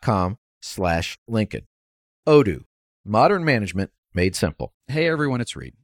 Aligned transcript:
com 0.00 0.38
slash 0.60 1.18
Lincoln. 1.26 1.66
Odoo, 2.26 2.64
modern 3.04 3.44
management 3.44 3.90
made 4.14 4.36
simple. 4.36 4.72
Hey 4.88 5.08
everyone, 5.08 5.40
it's 5.40 5.56
Reed. 5.56 5.74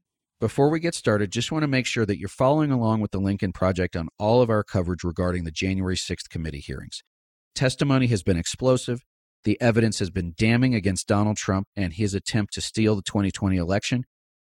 Before 0.41 0.70
we 0.70 0.78
get 0.78 0.95
started, 0.95 1.33
just 1.33 1.51
want 1.51 1.64
to 1.64 1.69
make 1.69 1.84
sure 1.84 2.06
that 2.06 2.19
you're 2.19 2.28
following 2.28 2.70
along 2.70 3.01
with 3.01 3.11
the 3.11 3.19
Lincoln 3.19 3.52
Project 3.52 3.97
on 3.97 4.09
all 4.20 4.41
of 4.41 4.51
our 4.51 4.62
coverage 4.62 5.02
regarding 5.02 5.42
the 5.42 5.51
January 5.51 5.97
6th 5.97 6.28
committee 6.28 6.61
hearings. 6.61 7.02
Testimony 7.56 8.06
has 8.06 8.23
been 8.23 8.37
explosive. 8.37 9.01
The 9.42 9.61
evidence 9.61 9.98
has 9.98 10.11
been 10.11 10.34
damning 10.36 10.77
against 10.77 11.09
Donald 11.09 11.36
Trump 11.39 11.66
and 11.75 11.92
his 11.92 12.14
attempt 12.14 12.52
to 12.55 12.61
steal 12.61 12.95
the 12.95 13.02
2020 13.02 13.56
election. 13.56 14.05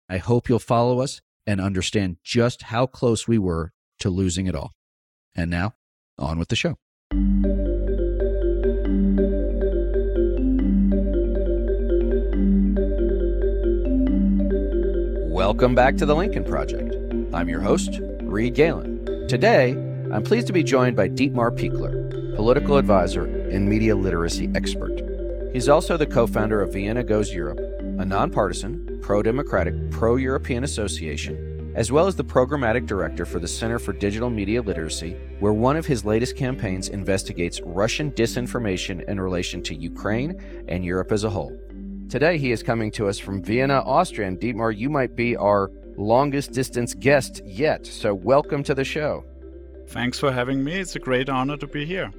I 0.08 0.16
hope 0.16 0.48
you'll 0.48 0.58
follow 0.58 1.00
us 1.00 1.20
and 1.46 1.60
understand 1.60 2.16
just 2.24 2.62
how 2.62 2.86
close 2.86 3.28
we 3.28 3.38
were 3.38 3.72
to 3.98 4.08
losing 4.08 4.46
it 4.46 4.54
all. 4.54 4.72
And 5.34 5.50
now, 5.50 5.74
on 6.18 6.38
with 6.38 6.48
the 6.48 6.56
show. 6.56 6.76
Welcome 15.52 15.74
back 15.74 15.98
to 15.98 16.06
the 16.06 16.16
Lincoln 16.16 16.44
Project. 16.44 16.94
I'm 17.34 17.46
your 17.46 17.60
host, 17.60 18.00
Reed 18.22 18.54
Galen. 18.54 19.26
Today, 19.28 19.72
I'm 20.10 20.22
pleased 20.22 20.46
to 20.46 20.52
be 20.54 20.62
joined 20.62 20.96
by 20.96 21.10
Dietmar 21.10 21.54
Pichler, 21.54 22.34
political 22.34 22.78
advisor 22.78 23.26
and 23.26 23.68
media 23.68 23.94
literacy 23.94 24.50
expert. 24.54 25.02
He's 25.52 25.68
also 25.68 25.98
the 25.98 26.06
co 26.06 26.26
founder 26.26 26.62
of 26.62 26.72
Vienna 26.72 27.04
Goes 27.04 27.34
Europe, 27.34 27.58
a 27.58 28.04
nonpartisan, 28.06 28.98
pro 29.02 29.22
democratic, 29.22 29.74
pro 29.90 30.16
European 30.16 30.64
association, 30.64 31.74
as 31.76 31.92
well 31.92 32.06
as 32.06 32.16
the 32.16 32.24
programmatic 32.24 32.86
director 32.86 33.26
for 33.26 33.38
the 33.38 33.46
Center 33.46 33.78
for 33.78 33.92
Digital 33.92 34.30
Media 34.30 34.62
Literacy, 34.62 35.18
where 35.38 35.52
one 35.52 35.76
of 35.76 35.84
his 35.84 36.02
latest 36.02 36.34
campaigns 36.34 36.88
investigates 36.88 37.60
Russian 37.62 38.10
disinformation 38.12 39.06
in 39.06 39.20
relation 39.20 39.62
to 39.64 39.74
Ukraine 39.74 40.64
and 40.68 40.82
Europe 40.82 41.12
as 41.12 41.24
a 41.24 41.30
whole. 41.30 41.54
Today, 42.12 42.36
he 42.36 42.52
is 42.52 42.62
coming 42.62 42.90
to 42.90 43.08
us 43.08 43.18
from 43.18 43.42
Vienna, 43.42 43.82
Austria. 43.86 44.28
And 44.28 44.38
Dietmar, 44.38 44.76
you 44.76 44.90
might 44.90 45.16
be 45.16 45.34
our 45.34 45.70
longest 45.96 46.52
distance 46.52 46.92
guest 46.92 47.40
yet. 47.46 47.86
So, 47.86 48.12
welcome 48.12 48.62
to 48.64 48.74
the 48.74 48.84
show. 48.84 49.24
Thanks 49.88 50.18
for 50.18 50.30
having 50.30 50.62
me. 50.62 50.74
It's 50.74 50.94
a 50.94 50.98
great 50.98 51.30
honor 51.30 51.56
to 51.56 51.66
be 51.66 51.86
here. 51.86 52.12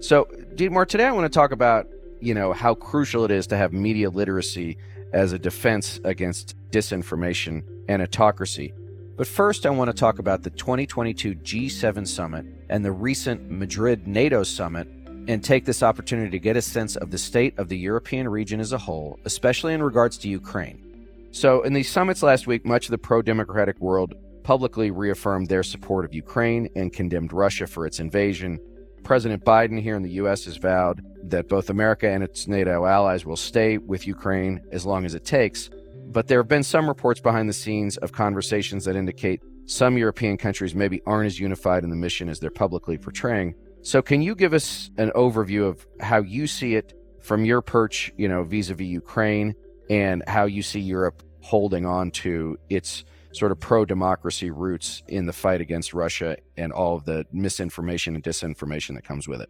So, 0.00 0.28
Dietmar, 0.56 0.86
today 0.86 1.06
I 1.06 1.12
want 1.12 1.24
to 1.24 1.34
talk 1.34 1.52
about, 1.52 1.88
you 2.20 2.34
know, 2.34 2.52
how 2.52 2.74
crucial 2.74 3.24
it 3.24 3.30
is 3.30 3.46
to 3.46 3.56
have 3.56 3.72
media 3.72 4.10
literacy 4.10 4.76
as 5.14 5.32
a 5.32 5.38
defense 5.38 6.00
against 6.04 6.54
disinformation 6.70 7.64
and 7.88 8.02
autocracy. 8.02 8.74
But 9.16 9.26
first, 9.26 9.64
I 9.64 9.70
want 9.70 9.88
to 9.88 9.96
talk 9.96 10.18
about 10.18 10.42
the 10.42 10.50
2022 10.50 11.36
G7 11.36 12.06
summit 12.06 12.44
and 12.68 12.84
the 12.84 12.92
recent 12.92 13.50
Madrid 13.50 14.06
NATO 14.06 14.42
summit 14.42 14.86
and 15.30 15.44
take 15.44 15.64
this 15.64 15.80
opportunity 15.80 16.28
to 16.28 16.40
get 16.40 16.56
a 16.56 16.62
sense 16.62 16.96
of 16.96 17.12
the 17.12 17.18
state 17.18 17.56
of 17.56 17.68
the 17.68 17.78
European 17.78 18.28
region 18.28 18.58
as 18.58 18.72
a 18.72 18.78
whole, 18.78 19.16
especially 19.24 19.72
in 19.72 19.80
regards 19.80 20.18
to 20.18 20.28
Ukraine. 20.28 20.82
So, 21.30 21.62
in 21.62 21.72
these 21.72 21.88
summits 21.88 22.24
last 22.24 22.48
week, 22.48 22.66
much 22.66 22.86
of 22.86 22.90
the 22.90 22.98
pro 22.98 23.22
democratic 23.22 23.78
world 23.78 24.14
publicly 24.42 24.90
reaffirmed 24.90 25.46
their 25.46 25.62
support 25.62 26.04
of 26.04 26.12
Ukraine 26.12 26.68
and 26.74 26.92
condemned 26.92 27.32
Russia 27.32 27.68
for 27.68 27.86
its 27.86 28.00
invasion. 28.00 28.58
President 29.04 29.44
Biden 29.44 29.80
here 29.80 29.94
in 29.94 30.02
the 30.02 30.18
U.S. 30.22 30.46
has 30.46 30.56
vowed 30.56 31.00
that 31.22 31.48
both 31.48 31.70
America 31.70 32.08
and 32.10 32.24
its 32.24 32.48
NATO 32.48 32.84
allies 32.84 33.24
will 33.24 33.36
stay 33.36 33.78
with 33.78 34.08
Ukraine 34.08 34.60
as 34.72 34.84
long 34.84 35.04
as 35.04 35.14
it 35.14 35.24
takes. 35.24 35.70
But 36.06 36.26
there 36.26 36.40
have 36.40 36.48
been 36.48 36.64
some 36.64 36.88
reports 36.88 37.20
behind 37.20 37.48
the 37.48 37.52
scenes 37.52 37.96
of 37.98 38.10
conversations 38.10 38.84
that 38.86 38.96
indicate 38.96 39.40
some 39.66 39.96
European 39.96 40.36
countries 40.36 40.74
maybe 40.74 41.00
aren't 41.06 41.26
as 41.26 41.38
unified 41.38 41.84
in 41.84 41.90
the 41.90 41.96
mission 41.96 42.28
as 42.28 42.40
they're 42.40 42.50
publicly 42.50 42.98
portraying. 42.98 43.54
So, 43.82 44.02
can 44.02 44.20
you 44.22 44.34
give 44.34 44.52
us 44.52 44.90
an 44.98 45.10
overview 45.14 45.66
of 45.66 45.86
how 46.00 46.18
you 46.18 46.46
see 46.46 46.74
it 46.74 46.92
from 47.20 47.44
your 47.44 47.62
perch, 47.62 48.12
you 48.16 48.28
know, 48.28 48.42
vis-a-vis 48.42 48.86
Ukraine, 48.86 49.54
and 49.88 50.22
how 50.26 50.44
you 50.44 50.62
see 50.62 50.80
Europe 50.80 51.22
holding 51.40 51.86
on 51.86 52.10
to 52.10 52.58
its 52.68 53.04
sort 53.32 53.52
of 53.52 53.60
pro-democracy 53.60 54.50
roots 54.50 55.02
in 55.08 55.26
the 55.26 55.32
fight 55.32 55.60
against 55.60 55.94
Russia 55.94 56.36
and 56.56 56.72
all 56.72 56.96
of 56.96 57.04
the 57.04 57.24
misinformation 57.32 58.14
and 58.14 58.24
disinformation 58.24 58.94
that 58.94 59.04
comes 59.04 59.28
with 59.28 59.40
it? 59.40 59.48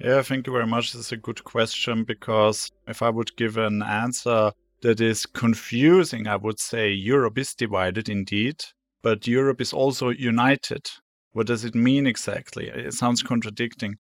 Yeah, 0.00 0.22
thank 0.22 0.46
you 0.46 0.52
very 0.52 0.66
much. 0.66 0.92
This 0.92 1.06
is 1.06 1.12
a 1.12 1.16
good 1.16 1.44
question 1.44 2.04
because 2.04 2.70
if 2.88 3.02
I 3.02 3.10
would 3.10 3.36
give 3.36 3.56
an 3.56 3.82
answer 3.82 4.52
that 4.82 5.00
is 5.00 5.26
confusing, 5.26 6.26
I 6.26 6.36
would 6.36 6.58
say 6.58 6.90
Europe 6.90 7.38
is 7.38 7.54
divided 7.54 8.08
indeed, 8.08 8.64
but 9.02 9.26
Europe 9.26 9.60
is 9.60 9.72
also 9.72 10.08
united. 10.08 10.90
What 11.32 11.46
does 11.46 11.64
it 11.64 11.74
mean 11.74 12.06
exactly? 12.06 12.68
It 12.68 12.94
sounds 12.94 13.22
contradicting. 13.22 13.96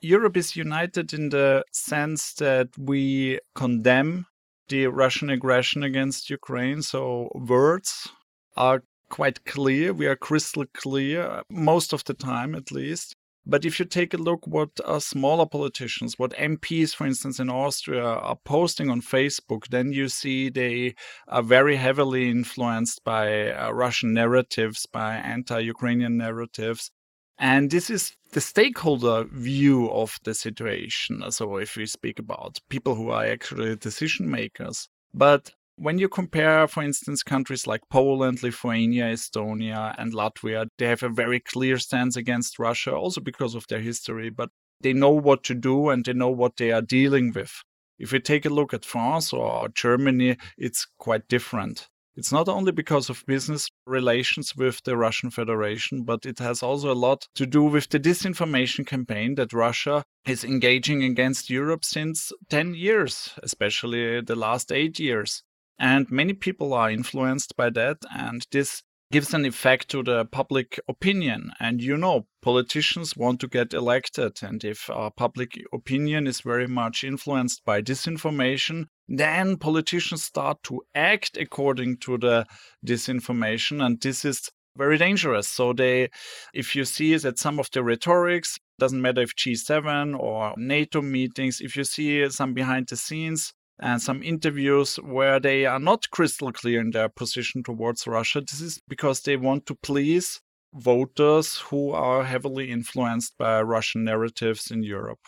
Europe 0.00 0.36
is 0.36 0.56
united 0.56 1.12
in 1.12 1.30
the 1.30 1.64
sense 1.72 2.34
that 2.34 2.68
we 2.78 3.40
condemn 3.54 4.26
the 4.68 4.86
Russian 4.86 5.30
aggression 5.30 5.82
against 5.82 6.30
Ukraine. 6.30 6.82
So 6.82 7.30
words 7.34 8.08
are 8.56 8.82
quite 9.10 9.44
clear. 9.44 9.92
We 9.92 10.06
are 10.06 10.16
crystal 10.16 10.66
clear, 10.72 11.22
uh, 11.22 11.42
most 11.50 11.92
of 11.92 12.04
the 12.04 12.14
time 12.14 12.54
at 12.54 12.70
least. 12.70 13.16
But 13.50 13.64
if 13.64 13.78
you 13.78 13.86
take 13.86 14.12
a 14.12 14.18
look 14.18 14.46
what 14.46 14.78
uh, 14.84 15.00
smaller 15.00 15.46
politicians, 15.46 16.18
what 16.18 16.32
MPs, 16.32 16.94
for 16.94 17.06
instance, 17.06 17.40
in 17.40 17.48
Austria 17.48 18.04
are 18.04 18.36
posting 18.44 18.90
on 18.90 19.00
Facebook, 19.00 19.68
then 19.68 19.90
you 19.90 20.10
see 20.10 20.50
they 20.50 20.94
are 21.26 21.42
very 21.42 21.76
heavily 21.76 22.28
influenced 22.28 23.02
by 23.04 23.50
uh, 23.50 23.70
Russian 23.70 24.12
narratives, 24.12 24.84
by 24.92 25.14
anti-Ukrainian 25.14 26.18
narratives. 26.18 26.90
And 27.38 27.70
this 27.70 27.88
is 27.88 28.12
the 28.32 28.42
stakeholder 28.42 29.24
view 29.24 29.90
of 29.90 30.18
the 30.24 30.34
situation. 30.34 31.22
So 31.30 31.56
if 31.56 31.74
we 31.74 31.86
speak 31.86 32.18
about 32.18 32.58
people 32.68 32.96
who 32.96 33.08
are 33.10 33.24
actually 33.24 33.76
decision 33.76 34.30
makers. 34.30 34.88
But 35.14 35.52
when 35.80 35.98
you 35.98 36.08
compare, 36.08 36.66
for 36.66 36.82
instance, 36.82 37.22
countries 37.22 37.66
like 37.66 37.88
Poland, 37.88 38.42
Lithuania, 38.42 39.04
Estonia, 39.12 39.94
and 39.96 40.12
Latvia, 40.12 40.66
they 40.76 40.86
have 40.86 41.04
a 41.04 41.08
very 41.08 41.38
clear 41.38 41.78
stance 41.78 42.16
against 42.16 42.58
Russia, 42.58 42.94
also 42.94 43.20
because 43.20 43.54
of 43.54 43.66
their 43.68 43.80
history, 43.80 44.28
but 44.28 44.50
they 44.80 44.92
know 44.92 45.10
what 45.10 45.44
to 45.44 45.54
do 45.54 45.88
and 45.88 46.04
they 46.04 46.12
know 46.12 46.30
what 46.30 46.56
they 46.56 46.72
are 46.72 46.82
dealing 46.82 47.32
with. 47.32 47.52
If 47.98 48.12
we 48.12 48.20
take 48.20 48.44
a 48.44 48.50
look 48.50 48.74
at 48.74 48.84
France 48.84 49.32
or 49.32 49.68
Germany, 49.68 50.36
it's 50.56 50.86
quite 50.98 51.28
different. 51.28 51.88
It's 52.16 52.32
not 52.32 52.48
only 52.48 52.72
because 52.72 53.08
of 53.08 53.24
business 53.26 53.68
relations 53.86 54.56
with 54.56 54.82
the 54.82 54.96
Russian 54.96 55.30
Federation, 55.30 56.02
but 56.02 56.26
it 56.26 56.40
has 56.40 56.64
also 56.64 56.92
a 56.92 57.02
lot 57.06 57.28
to 57.36 57.46
do 57.46 57.62
with 57.62 57.88
the 57.88 58.00
disinformation 58.00 58.84
campaign 58.84 59.36
that 59.36 59.52
Russia 59.52 60.02
is 60.26 60.42
engaging 60.42 61.04
against 61.04 61.48
Europe 61.48 61.84
since 61.84 62.32
10 62.50 62.74
years, 62.74 63.30
especially 63.44 64.20
the 64.20 64.34
last 64.34 64.72
eight 64.72 64.98
years. 64.98 65.44
And 65.78 66.10
many 66.10 66.32
people 66.32 66.74
are 66.74 66.90
influenced 66.90 67.56
by 67.56 67.70
that. 67.70 67.98
And 68.14 68.46
this 68.50 68.82
gives 69.10 69.32
an 69.32 69.46
effect 69.46 69.88
to 69.88 70.02
the 70.02 70.26
public 70.26 70.78
opinion. 70.88 71.52
And 71.60 71.80
you 71.80 71.96
know, 71.96 72.26
politicians 72.42 73.16
want 73.16 73.40
to 73.40 73.48
get 73.48 73.72
elected. 73.72 74.38
And 74.42 74.62
if 74.64 74.90
uh, 74.90 75.10
public 75.10 75.52
opinion 75.72 76.26
is 76.26 76.40
very 76.40 76.66
much 76.66 77.04
influenced 77.04 77.64
by 77.64 77.80
disinformation, 77.80 78.86
then 79.08 79.56
politicians 79.56 80.24
start 80.24 80.62
to 80.64 80.82
act 80.94 81.36
according 81.36 81.98
to 81.98 82.18
the 82.18 82.46
disinformation. 82.86 83.84
And 83.84 84.00
this 84.00 84.24
is 84.24 84.50
very 84.76 84.98
dangerous. 84.98 85.48
So 85.48 85.72
they, 85.72 86.10
if 86.52 86.76
you 86.76 86.84
see 86.84 87.16
that 87.16 87.38
some 87.38 87.58
of 87.58 87.70
the 87.72 87.82
rhetorics, 87.82 88.58
doesn't 88.78 89.02
matter 89.02 89.22
if 89.22 89.34
G7 89.34 90.18
or 90.18 90.54
NATO 90.56 91.02
meetings, 91.02 91.60
if 91.60 91.76
you 91.76 91.84
see 91.84 92.28
some 92.30 92.54
behind 92.54 92.88
the 92.88 92.96
scenes 92.96 93.52
and 93.80 94.02
some 94.02 94.22
interviews 94.22 94.96
where 94.96 95.38
they 95.38 95.64
are 95.66 95.78
not 95.78 96.10
crystal 96.10 96.52
clear 96.52 96.80
in 96.80 96.90
their 96.90 97.08
position 97.08 97.62
towards 97.62 98.06
Russia. 98.06 98.40
This 98.40 98.60
is 98.60 98.80
because 98.88 99.20
they 99.20 99.36
want 99.36 99.66
to 99.66 99.74
please 99.74 100.40
voters 100.74 101.58
who 101.58 101.92
are 101.92 102.24
heavily 102.24 102.70
influenced 102.70 103.38
by 103.38 103.62
Russian 103.62 104.04
narratives 104.04 104.70
in 104.70 104.82
Europe. 104.82 105.20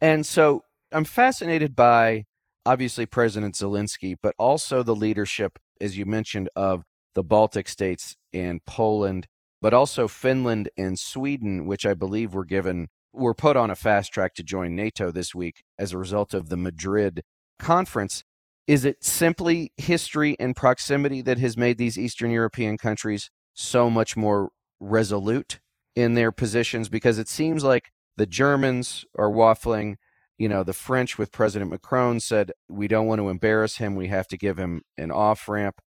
And 0.00 0.24
so 0.24 0.64
I'm 0.92 1.04
fascinated 1.04 1.76
by 1.76 2.24
obviously 2.64 3.06
President 3.06 3.54
Zelensky, 3.54 4.16
but 4.22 4.34
also 4.38 4.82
the 4.82 4.94
leadership, 4.94 5.58
as 5.80 5.98
you 5.98 6.06
mentioned, 6.06 6.48
of 6.56 6.84
the 7.14 7.22
Baltic 7.22 7.68
states 7.68 8.16
and 8.32 8.64
Poland, 8.64 9.26
but 9.60 9.74
also 9.74 10.08
Finland 10.08 10.70
and 10.76 10.98
Sweden, 10.98 11.66
which 11.66 11.84
I 11.84 11.94
believe 11.94 12.32
were 12.32 12.44
given 12.44 12.88
were 13.12 13.34
put 13.34 13.56
on 13.56 13.70
a 13.70 13.76
fast 13.76 14.12
track 14.12 14.34
to 14.34 14.42
join 14.42 14.76
NATO 14.76 15.10
this 15.10 15.34
week 15.34 15.64
as 15.78 15.92
a 15.92 15.98
result 15.98 16.32
of 16.32 16.48
the 16.48 16.56
Madrid 16.56 17.22
conference. 17.60 18.24
Is 18.66 18.84
it 18.84 19.04
simply 19.04 19.72
history 19.76 20.36
and 20.38 20.54
proximity 20.56 21.22
that 21.22 21.38
has 21.38 21.56
made 21.56 21.78
these 21.78 21.98
Eastern 21.98 22.30
European 22.30 22.78
countries 22.78 23.30
so 23.54 23.90
much 23.90 24.16
more 24.16 24.50
resolute 24.78 25.60
in 25.94 26.14
their 26.14 26.32
positions? 26.32 26.88
Because 26.88 27.18
it 27.18 27.28
seems 27.28 27.64
like 27.64 27.90
the 28.16 28.26
Germans 28.26 29.04
are 29.18 29.30
waffling. 29.30 29.96
You 30.38 30.48
know, 30.48 30.62
the 30.62 30.72
French 30.72 31.18
with 31.18 31.32
President 31.32 31.70
Macron 31.70 32.20
said, 32.20 32.52
we 32.68 32.88
don't 32.88 33.06
want 33.06 33.20
to 33.20 33.28
embarrass 33.28 33.76
him. 33.76 33.96
We 33.96 34.08
have 34.08 34.28
to 34.28 34.38
give 34.38 34.58
him 34.58 34.82
an 34.96 35.10
off 35.10 35.48
ramp. 35.48 35.80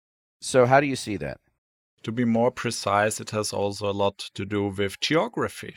So, 0.41 0.65
how 0.65 0.79
do 0.79 0.87
you 0.87 0.95
see 0.95 1.17
that? 1.17 1.37
To 2.03 2.11
be 2.11 2.25
more 2.25 2.51
precise, 2.51 3.21
it 3.21 3.29
has 3.29 3.53
also 3.53 3.89
a 3.89 3.93
lot 3.93 4.17
to 4.33 4.43
do 4.43 4.67
with 4.67 4.99
geography. 4.99 5.75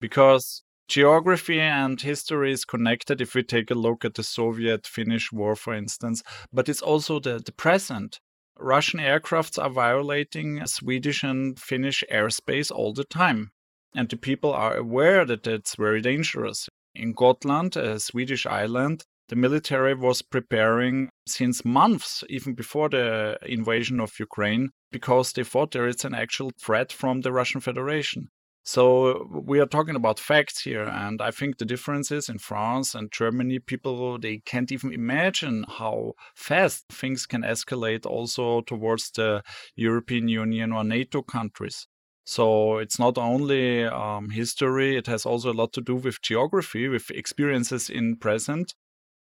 Because 0.00 0.62
geography 0.88 1.60
and 1.60 2.00
history 2.00 2.52
is 2.52 2.64
connected 2.64 3.20
if 3.20 3.34
we 3.34 3.42
take 3.42 3.70
a 3.70 3.74
look 3.74 4.04
at 4.04 4.14
the 4.14 4.22
Soviet 4.22 4.86
Finnish 4.86 5.32
War, 5.32 5.56
for 5.56 5.74
instance, 5.74 6.22
but 6.52 6.68
it's 6.68 6.82
also 6.82 7.20
the, 7.20 7.40
the 7.44 7.52
present. 7.52 8.20
Russian 8.58 9.00
aircrafts 9.00 9.62
are 9.62 9.70
violating 9.70 10.64
Swedish 10.66 11.22
and 11.22 11.58
Finnish 11.58 12.02
airspace 12.10 12.70
all 12.70 12.92
the 12.92 13.04
time. 13.04 13.50
And 13.94 14.08
the 14.08 14.16
people 14.16 14.52
are 14.52 14.76
aware 14.76 15.24
that 15.24 15.46
it's 15.46 15.76
very 15.76 16.00
dangerous. 16.00 16.68
In 16.94 17.12
Gotland, 17.12 17.76
a 17.76 18.00
Swedish 18.00 18.46
island, 18.46 19.04
the 19.28 19.36
military 19.36 19.94
was 19.94 20.22
preparing 20.22 21.10
since 21.26 21.64
months, 21.64 22.22
even 22.28 22.54
before 22.54 22.88
the 22.88 23.38
invasion 23.42 24.00
of 24.00 24.18
Ukraine, 24.18 24.70
because 24.92 25.32
they 25.32 25.44
thought 25.44 25.72
there 25.72 25.88
is 25.88 26.04
an 26.04 26.14
actual 26.14 26.50
threat 26.62 26.92
from 26.92 27.20
the 27.20 27.32
Russian 27.32 27.60
Federation. 27.60 28.28
So 28.66 29.28
we 29.30 29.60
are 29.60 29.66
talking 29.66 29.94
about 29.94 30.18
facts 30.18 30.62
here, 30.62 30.82
and 30.82 31.22
I 31.22 31.30
think 31.30 31.58
the 31.58 31.64
differences 31.64 32.28
in 32.28 32.38
France 32.38 32.96
and 32.96 33.12
Germany, 33.12 33.60
people 33.60 34.18
they 34.18 34.38
can't 34.38 34.72
even 34.72 34.92
imagine 34.92 35.64
how 35.78 36.14
fast 36.34 36.84
things 36.90 37.26
can 37.26 37.42
escalate 37.42 38.04
also 38.04 38.62
towards 38.62 39.12
the 39.12 39.44
European 39.76 40.26
Union 40.26 40.72
or 40.72 40.82
NATO 40.82 41.22
countries. 41.22 41.86
So 42.24 42.78
it's 42.78 42.98
not 42.98 43.18
only 43.18 43.84
um, 43.84 44.30
history; 44.30 44.96
it 44.96 45.06
has 45.06 45.24
also 45.24 45.52
a 45.52 45.58
lot 45.60 45.72
to 45.74 45.80
do 45.80 45.94
with 45.94 46.20
geography, 46.20 46.88
with 46.88 47.08
experiences 47.12 47.88
in 47.88 48.16
present, 48.16 48.74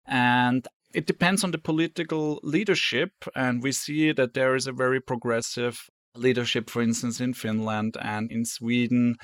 and 0.06 0.67
it 0.94 1.06
depends 1.06 1.44
on 1.44 1.50
the 1.50 1.58
political 1.58 2.40
leadership. 2.43 3.11
And 3.35 3.62
we 3.62 3.73
see 3.73 4.12
that 4.12 4.32
there 4.32 4.55
is 4.55 4.67
a 4.67 4.73
very 4.73 5.02
progressive 5.02 5.90
leadership, 6.16 6.70
for 6.70 6.82
instance, 6.82 7.20
in 7.20 7.34
Finland 7.34 7.96
and 8.00 8.31
in 8.31 8.44
Sweden, 8.44 9.16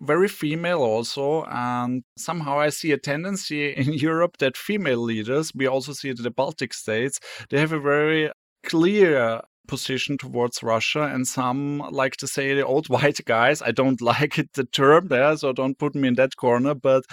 very 0.00 0.28
female 0.28 0.82
also. 0.82 1.44
And 1.48 2.04
somehow 2.16 2.58
I 2.58 2.70
see 2.70 2.92
a 2.92 2.98
tendency 2.98 3.70
in 3.76 3.92
Europe 3.92 4.38
that 4.38 4.56
female 4.56 5.00
leaders, 5.00 5.52
we 5.54 5.66
also 5.66 5.92
see 5.92 6.10
it 6.10 6.18
in 6.18 6.24
the 6.24 6.30
Baltic 6.30 6.74
states, 6.74 7.20
they 7.50 7.60
have 7.60 7.72
a 7.72 7.80
very 7.80 8.30
clear 8.62 9.42
position 9.66 10.18
towards 10.18 10.62
Russia, 10.62 11.02
and 11.02 11.26
some 11.26 11.78
like 11.90 12.16
to 12.18 12.26
say 12.26 12.54
the 12.54 12.64
old 12.64 12.88
white 12.94 13.20
guys. 13.24 13.62
I 13.62 13.70
don't 13.70 14.00
like 14.12 14.38
it, 14.38 14.52
the 14.54 14.64
term 14.64 15.08
there, 15.08 15.36
so 15.36 15.52
don't 15.52 15.78
put 15.78 15.94
me 15.94 16.08
in 16.08 16.14
that 16.14 16.36
corner. 16.36 16.74
But 16.74 17.04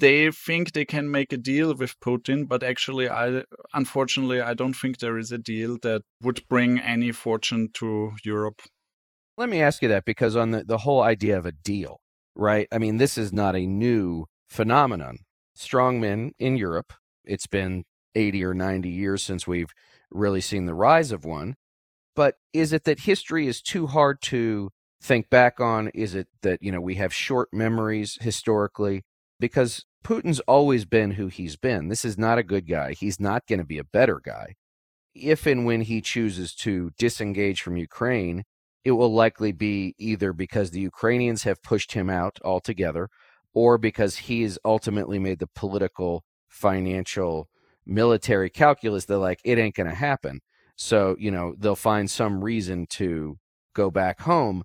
they 0.00 0.30
think 0.30 0.72
they 0.72 0.84
can 0.84 1.10
make 1.10 1.32
a 1.32 1.36
deal 1.36 1.74
with 1.74 1.98
Putin, 2.00 2.48
but 2.48 2.62
actually, 2.62 3.08
I 3.08 3.44
unfortunately 3.74 4.40
I 4.40 4.54
don't 4.54 4.74
think 4.74 4.98
there 4.98 5.18
is 5.18 5.32
a 5.32 5.38
deal 5.38 5.78
that 5.82 6.02
would 6.22 6.46
bring 6.48 6.78
any 6.78 7.12
fortune 7.12 7.68
to 7.74 8.12
Europe. 8.24 8.62
Let 9.38 9.50
me 9.50 9.60
ask 9.60 9.82
you 9.82 9.88
that 9.88 10.06
because 10.06 10.34
on 10.34 10.52
the, 10.52 10.64
the 10.64 10.78
whole 10.78 11.02
idea 11.02 11.36
of 11.36 11.44
a 11.44 11.52
deal, 11.52 12.00
right? 12.34 12.66
I 12.72 12.78
mean, 12.78 12.96
this 12.96 13.18
is 13.18 13.32
not 13.32 13.54
a 13.54 13.66
new 13.66 14.24
phenomenon. 14.48 15.18
Strongmen 15.56 16.30
in 16.38 16.56
Europe, 16.56 16.94
it's 17.24 17.46
been 17.46 17.84
80 18.14 18.44
or 18.44 18.54
90 18.54 18.88
years 18.88 19.22
since 19.22 19.46
we've 19.46 19.72
really 20.10 20.40
seen 20.40 20.64
the 20.64 20.74
rise 20.74 21.12
of 21.12 21.24
one 21.24 21.56
but 22.16 22.36
is 22.52 22.72
it 22.72 22.84
that 22.84 23.00
history 23.00 23.46
is 23.46 23.62
too 23.62 23.86
hard 23.86 24.20
to 24.22 24.70
think 25.00 25.30
back 25.30 25.60
on? 25.60 25.88
Is 25.88 26.14
it 26.14 26.26
that, 26.42 26.62
you 26.62 26.72
know, 26.72 26.80
we 26.80 26.96
have 26.96 27.14
short 27.14 27.50
memories 27.52 28.18
historically? 28.20 29.04
Because 29.38 29.84
Putin's 30.02 30.40
always 30.40 30.84
been 30.84 31.12
who 31.12 31.28
he's 31.28 31.56
been. 31.56 31.88
This 31.88 32.04
is 32.04 32.16
not 32.16 32.38
a 32.38 32.42
good 32.42 32.66
guy. 32.66 32.94
He's 32.94 33.20
not 33.20 33.46
going 33.46 33.58
to 33.58 33.64
be 33.64 33.78
a 33.78 33.84
better 33.84 34.20
guy. 34.24 34.54
If 35.14 35.46
and 35.46 35.66
when 35.66 35.82
he 35.82 36.00
chooses 36.00 36.54
to 36.56 36.90
disengage 36.98 37.60
from 37.60 37.76
Ukraine, 37.76 38.44
it 38.84 38.92
will 38.92 39.12
likely 39.12 39.52
be 39.52 39.94
either 39.98 40.32
because 40.32 40.70
the 40.70 40.80
Ukrainians 40.80 41.42
have 41.42 41.62
pushed 41.62 41.92
him 41.92 42.08
out 42.08 42.38
altogether 42.44 43.08
or 43.52 43.78
because 43.78 44.16
he 44.16 44.42
has 44.42 44.58
ultimately 44.64 45.18
made 45.18 45.38
the 45.38 45.48
political, 45.48 46.24
financial, 46.48 47.48
military 47.84 48.50
calculus 48.50 49.06
that, 49.06 49.18
like, 49.18 49.40
it 49.44 49.58
ain't 49.58 49.74
going 49.74 49.88
to 49.88 49.94
happen. 49.94 50.40
So, 50.76 51.16
you 51.18 51.30
know, 51.30 51.54
they'll 51.58 51.74
find 51.74 52.10
some 52.10 52.44
reason 52.44 52.86
to 52.90 53.38
go 53.74 53.90
back 53.90 54.20
home. 54.20 54.62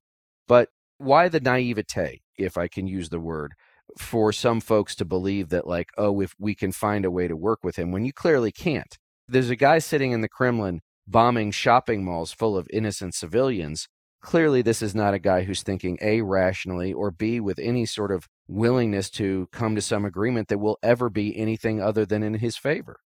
But 0.47 0.69
why 0.97 1.29
the 1.29 1.39
naivete, 1.39 2.21
if 2.37 2.57
I 2.57 2.67
can 2.67 2.87
use 2.87 3.09
the 3.09 3.19
word, 3.19 3.53
for 3.97 4.31
some 4.31 4.61
folks 4.61 4.95
to 4.95 5.05
believe 5.05 5.49
that, 5.49 5.67
like, 5.67 5.89
oh, 5.97 6.21
if 6.21 6.33
we 6.39 6.55
can 6.55 6.71
find 6.71 7.05
a 7.05 7.11
way 7.11 7.27
to 7.27 7.35
work 7.35 7.59
with 7.63 7.77
him 7.77 7.91
when 7.91 8.05
you 8.05 8.13
clearly 8.13 8.51
can't? 8.51 8.97
There's 9.27 9.49
a 9.49 9.55
guy 9.55 9.79
sitting 9.79 10.11
in 10.11 10.21
the 10.21 10.29
Kremlin 10.29 10.81
bombing 11.07 11.51
shopping 11.51 12.03
malls 12.05 12.31
full 12.31 12.57
of 12.57 12.67
innocent 12.71 13.15
civilians. 13.15 13.87
Clearly, 14.21 14.61
this 14.61 14.81
is 14.81 14.93
not 14.93 15.13
a 15.13 15.19
guy 15.19 15.43
who's 15.43 15.63
thinking 15.63 15.97
A, 16.01 16.21
rationally, 16.21 16.93
or 16.93 17.11
B, 17.11 17.39
with 17.39 17.57
any 17.59 17.85
sort 17.85 18.11
of 18.11 18.27
willingness 18.47 19.09
to 19.11 19.47
come 19.51 19.75
to 19.75 19.81
some 19.81 20.05
agreement 20.05 20.47
that 20.49 20.59
will 20.59 20.77
ever 20.83 21.09
be 21.09 21.35
anything 21.37 21.81
other 21.81 22.05
than 22.05 22.21
in 22.21 22.35
his 22.35 22.55
favor. 22.55 22.99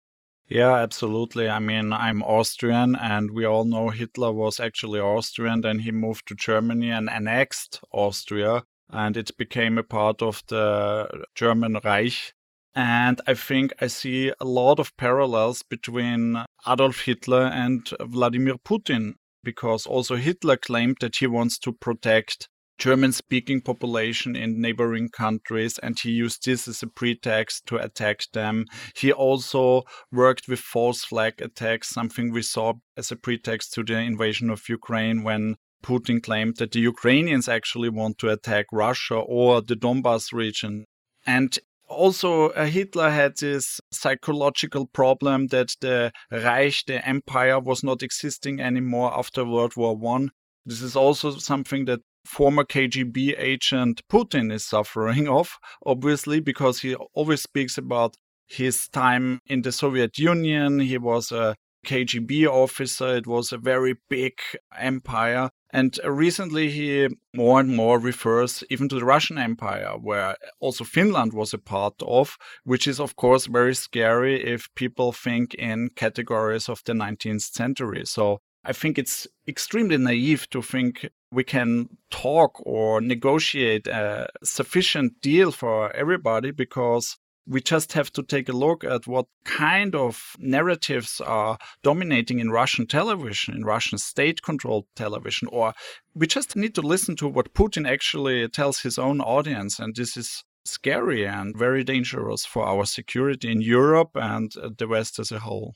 Yeah, 0.47 0.75
absolutely. 0.75 1.49
I 1.49 1.59
mean, 1.59 1.93
I'm 1.93 2.21
Austrian, 2.21 2.95
and 2.95 3.31
we 3.31 3.45
all 3.45 3.65
know 3.65 3.89
Hitler 3.89 4.31
was 4.31 4.59
actually 4.59 4.99
Austrian. 4.99 5.61
Then 5.61 5.79
he 5.79 5.91
moved 5.91 6.27
to 6.27 6.35
Germany 6.35 6.91
and 6.91 7.09
annexed 7.09 7.81
Austria, 7.91 8.63
and 8.89 9.17
it 9.17 9.35
became 9.37 9.77
a 9.77 9.83
part 9.83 10.21
of 10.21 10.43
the 10.47 11.25
German 11.33 11.79
Reich. 11.83 12.33
And 12.75 13.21
I 13.27 13.35
think 13.35 13.73
I 13.81 13.87
see 13.87 14.31
a 14.39 14.45
lot 14.45 14.79
of 14.79 14.95
parallels 14.97 15.63
between 15.63 16.43
Adolf 16.67 17.01
Hitler 17.01 17.43
and 17.45 17.87
Vladimir 18.01 18.55
Putin, 18.55 19.13
because 19.43 19.85
also 19.85 20.15
Hitler 20.15 20.57
claimed 20.57 20.97
that 21.01 21.17
he 21.17 21.27
wants 21.27 21.57
to 21.59 21.71
protect 21.71 22.49
German 22.77 23.11
speaking 23.11 23.61
population 23.61 24.35
in 24.35 24.59
neighboring 24.59 25.09
countries, 25.09 25.77
and 25.79 25.97
he 25.99 26.11
used 26.11 26.45
this 26.45 26.67
as 26.67 26.83
a 26.83 26.87
pretext 26.87 27.65
to 27.67 27.77
attack 27.77 28.23
them. 28.33 28.65
He 28.95 29.11
also 29.11 29.83
worked 30.11 30.47
with 30.47 30.59
false 30.59 31.03
flag 31.03 31.41
attacks, 31.41 31.89
something 31.89 32.31
we 32.31 32.41
saw 32.41 32.73
as 32.97 33.11
a 33.11 33.15
pretext 33.15 33.73
to 33.73 33.83
the 33.83 33.97
invasion 33.97 34.49
of 34.49 34.67
Ukraine 34.67 35.23
when 35.23 35.55
Putin 35.83 36.23
claimed 36.23 36.57
that 36.57 36.71
the 36.71 36.79
Ukrainians 36.79 37.47
actually 37.47 37.89
want 37.89 38.17
to 38.19 38.29
attack 38.29 38.65
Russia 38.71 39.15
or 39.15 39.61
the 39.61 39.75
Donbass 39.75 40.33
region. 40.33 40.85
And 41.25 41.57
also, 41.87 42.49
uh, 42.49 42.65
Hitler 42.65 43.09
had 43.09 43.37
this 43.37 43.79
psychological 43.91 44.87
problem 44.87 45.47
that 45.47 45.75
the 45.81 46.11
Reich, 46.31 46.85
the 46.87 47.07
empire, 47.07 47.59
was 47.59 47.83
not 47.83 48.01
existing 48.01 48.59
anymore 48.59 49.15
after 49.15 49.45
World 49.45 49.75
War 49.75 49.95
One. 49.95 50.31
This 50.65 50.81
is 50.81 50.95
also 50.95 51.31
something 51.31 51.85
that 51.85 51.99
former 52.25 52.63
KGB 52.63 53.35
agent 53.37 54.01
Putin 54.11 54.51
is 54.51 54.65
suffering 54.65 55.27
of, 55.27 55.57
obviously, 55.85 56.39
because 56.39 56.81
he 56.81 56.95
always 57.13 57.41
speaks 57.41 57.77
about 57.77 58.15
his 58.47 58.87
time 58.89 59.39
in 59.45 59.61
the 59.61 59.71
Soviet 59.71 60.17
Union. 60.17 60.79
He 60.79 60.97
was 60.97 61.31
a 61.31 61.55
KGB 61.85 62.47
officer. 62.47 63.17
It 63.17 63.27
was 63.27 63.51
a 63.51 63.57
very 63.57 63.95
big 64.09 64.33
empire. 64.77 65.49
And 65.71 65.99
recently, 66.05 66.69
he 66.69 67.09
more 67.33 67.59
and 67.59 67.75
more 67.75 67.99
refers 67.99 68.63
even 68.69 68.87
to 68.89 68.95
the 68.99 69.05
Russian 69.05 69.39
Empire, 69.39 69.95
where 69.99 70.35
also 70.59 70.83
Finland 70.83 71.33
was 71.33 71.53
a 71.53 71.57
part 71.57 71.95
of, 72.01 72.37
which 72.63 72.87
is, 72.87 72.99
of 72.99 73.15
course, 73.15 73.47
very 73.47 73.73
scary 73.73 74.43
if 74.43 74.69
people 74.75 75.11
think 75.11 75.55
in 75.55 75.89
categories 75.95 76.69
of 76.69 76.83
the 76.85 76.93
19th 76.93 77.41
century. 77.41 78.05
So 78.05 78.39
I 78.65 78.73
think 78.73 78.97
it's 78.97 79.27
extremely 79.47 79.97
naive 79.97 80.49
to 80.51 80.61
think 80.61 81.09
we 81.31 81.43
can 81.43 81.89
talk 82.09 82.61
or 82.65 83.01
negotiate 83.01 83.87
a 83.87 84.29
sufficient 84.43 85.19
deal 85.21 85.51
for 85.51 85.91
everybody 85.93 86.51
because 86.51 87.17
we 87.45 87.59
just 87.59 87.93
have 87.93 88.11
to 88.13 88.23
take 88.23 88.47
a 88.47 88.53
look 88.53 88.83
at 88.83 89.05
what 89.05 89.25
kind 89.43 89.95
of 89.95 90.35
narratives 90.39 91.19
are 91.19 91.57
dominating 91.81 92.39
in 92.39 92.51
Russian 92.51 92.87
television, 92.87 93.53
in 93.53 93.65
Russian 93.65 93.97
state 93.97 94.41
controlled 94.41 94.85
television, 94.95 95.49
or 95.51 95.73
we 96.13 96.25
just 96.25 96.55
need 96.55 96.73
to 96.75 96.81
listen 96.81 97.15
to 97.17 97.27
what 97.27 97.53
Putin 97.53 97.85
actually 97.89 98.47
tells 98.47 98.79
his 98.79 98.97
own 98.97 99.19
audience. 99.19 99.79
And 99.79 99.93
this 99.95 100.15
is 100.15 100.45
scary 100.65 101.27
and 101.27 101.57
very 101.57 101.83
dangerous 101.83 102.45
for 102.45 102.65
our 102.65 102.85
security 102.85 103.51
in 103.51 103.61
Europe 103.61 104.11
and 104.15 104.51
the 104.77 104.87
West 104.87 105.19
as 105.19 105.31
a 105.31 105.39
whole. 105.39 105.75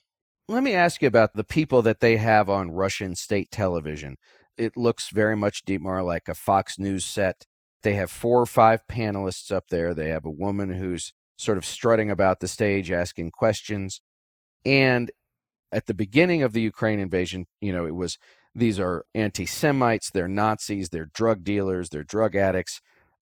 Let 0.50 0.63
me 0.63 0.74
ask 0.74 1.01
you 1.01 1.10
about 1.10 1.34
the 1.34 1.44
people 1.44 1.82
that 1.82 2.00
they 2.00 2.16
have 2.18 2.50
on 2.50 2.72
Russian 2.72 3.16
state 3.16 3.51
television. 3.51 4.16
It 4.58 4.77
looks 4.77 5.10
very 5.10 5.36
much, 5.36 5.66
Dietmar, 5.66 6.06
like 6.06 6.30
a 6.30 6.34
Fox 6.34 6.80
News 6.80 7.06
set. 7.06 7.46
They 7.84 7.96
have 7.96 8.10
four 8.10 8.42
or 8.42 8.46
five 8.46 8.82
panelists 8.89 9.51
up 9.51 9.66
there. 9.70 9.94
They 9.94 10.08
have 10.10 10.24
a 10.24 10.32
woman 10.32 10.72
who's 10.72 11.13
sort 11.38 11.58
of 11.58 11.66
strutting 11.66 12.10
about 12.10 12.39
the 12.39 12.48
stage 12.48 12.89
asking 12.92 13.32
questions. 13.32 14.00
And 14.66 15.12
at 15.72 15.86
the 15.86 15.94
beginning 15.94 16.44
of 16.44 16.54
the 16.54 16.62
Ukraine 16.62 17.00
invasion, 17.00 17.46
you 17.60 17.74
know, 17.74 17.86
it 17.86 17.96
was 17.96 18.18
these 18.56 18.80
are 18.80 19.06
anti 19.13 19.46
Semites, 19.46 20.10
they're 20.10 20.30
Nazis, 20.30 20.89
they're 20.89 21.10
drug 21.13 21.44
dealers, 21.44 21.89
they're 21.89 22.04
drug 22.04 22.38
addicts, 22.38 22.80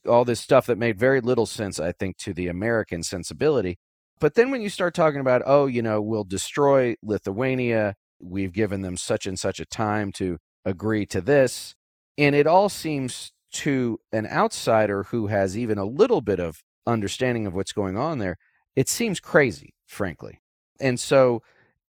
all 0.07 0.25
this 0.25 0.39
stuff 0.39 0.67
that 0.67 0.77
made 0.77 0.99
very 0.99 1.21
little 1.21 1.47
sense, 1.47 1.79
I 1.79 1.91
think, 1.91 2.17
to 2.17 2.33
the 2.33 2.47
American 2.47 3.01
sensibility. 3.01 3.79
But 4.19 4.35
then 4.35 4.51
when 4.51 4.61
you 4.61 4.69
start 4.69 4.93
talking 4.93 5.19
about, 5.19 5.41
oh, 5.45 5.65
you 5.65 5.81
know, 5.81 6.01
we'll 6.01 6.23
destroy 6.23 6.95
Lithuania, 7.03 7.95
we've 8.19 8.53
given 8.53 8.81
them 8.81 8.97
such 8.97 9.25
and 9.27 9.37
such 9.37 9.59
a 9.59 9.65
time 9.65 10.11
to 10.13 10.37
agree 10.63 11.05
to 11.07 11.21
this. 11.21 11.75
And 12.17 12.35
it 12.35 12.47
all 12.47 12.69
seems 12.69 13.31
to 13.51 13.99
an 14.11 14.25
outsider 14.27 15.03
who 15.03 15.27
has 15.27 15.57
even 15.57 15.77
a 15.77 15.85
little 15.85 16.21
bit 16.21 16.39
of 16.39 16.63
understanding 16.87 17.45
of 17.45 17.53
what's 17.53 17.73
going 17.73 17.97
on 17.97 18.19
there, 18.19 18.37
it 18.75 18.89
seems 18.89 19.19
crazy, 19.19 19.73
frankly. 19.85 20.39
And 20.79 20.99
so 20.99 21.41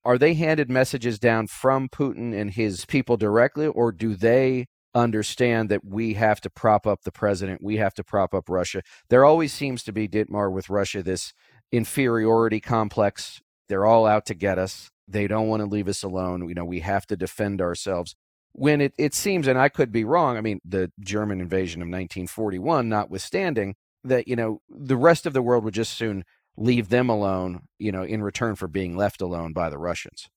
are 0.04 0.18
they 0.18 0.36
handed 0.36 0.70
messages 0.70 1.18
down 1.18 1.48
from 1.48 1.90
Putin 1.90 2.40
and 2.40 2.52
his 2.52 2.86
people 2.86 3.18
directly, 3.18 3.66
or 3.68 3.92
do 3.92 4.16
they 4.16 4.68
understand 4.94 5.68
that 5.70 5.84
we 5.84 6.14
have 6.14 6.40
to 6.42 6.50
prop 6.50 6.86
up 6.86 7.02
the 7.04 7.12
president? 7.12 7.64
We 7.64 7.78
have 7.78 7.96
to 7.96 8.04
prop 8.04 8.34
up 8.34 8.48
Russia. 8.48 8.82
There 9.10 9.26
always 9.26 9.52
seems 9.52 9.84
to 9.84 9.92
be, 9.92 10.08
Dietmar, 10.08 10.52
with 10.52 10.70
Russia, 10.70 11.02
this 11.02 11.34
inferiority 11.72 12.60
complex. 12.60 13.42
They're 13.68 13.86
all 13.86 14.06
out 14.06 14.26
to 14.28 14.34
get 14.34 14.58
us. 14.58 14.90
They 15.08 15.28
don't 15.28 15.48
want 15.48 15.62
to 15.62 15.68
leave 15.68 15.88
us 15.88 16.04
alone. 16.04 16.48
You 16.48 16.56
know, 16.56 16.66
we 16.66 16.80
have 16.82 17.06
to 17.08 17.18
defend 17.18 17.62
ourselves. 17.62 18.16
When 18.54 18.80
it, 18.80 18.94
it 18.98 19.14
seems, 19.14 19.48
and 19.48 19.60
I 19.60 19.70
could 19.70 19.92
be 19.92 20.04
wrong, 20.04 20.38
I 20.38 20.42
mean, 20.42 20.62
the 20.64 20.92
German 21.00 21.42
invasion 21.42 21.82
of 21.82 21.88
1941 21.88 22.88
notwithstanding, 22.88 23.76
that, 24.04 24.28
you 24.28 24.36
know, 24.36 24.62
the 24.70 24.96
rest 24.96 25.26
of 25.26 25.34
the 25.34 25.42
world 25.42 25.64
would 25.64 25.74
just 25.74 25.98
soon 25.98 26.24
leave 26.58 26.90
them 26.90 27.10
alone, 27.10 27.64
you 27.80 27.92
know, 27.92 28.04
in 28.04 28.24
return 28.24 28.56
for 28.56 28.68
being 28.68 28.96
left 28.96 29.22
alone 29.22 29.52
by 29.52 29.70
the 29.70 29.78
Russians. 29.78 30.30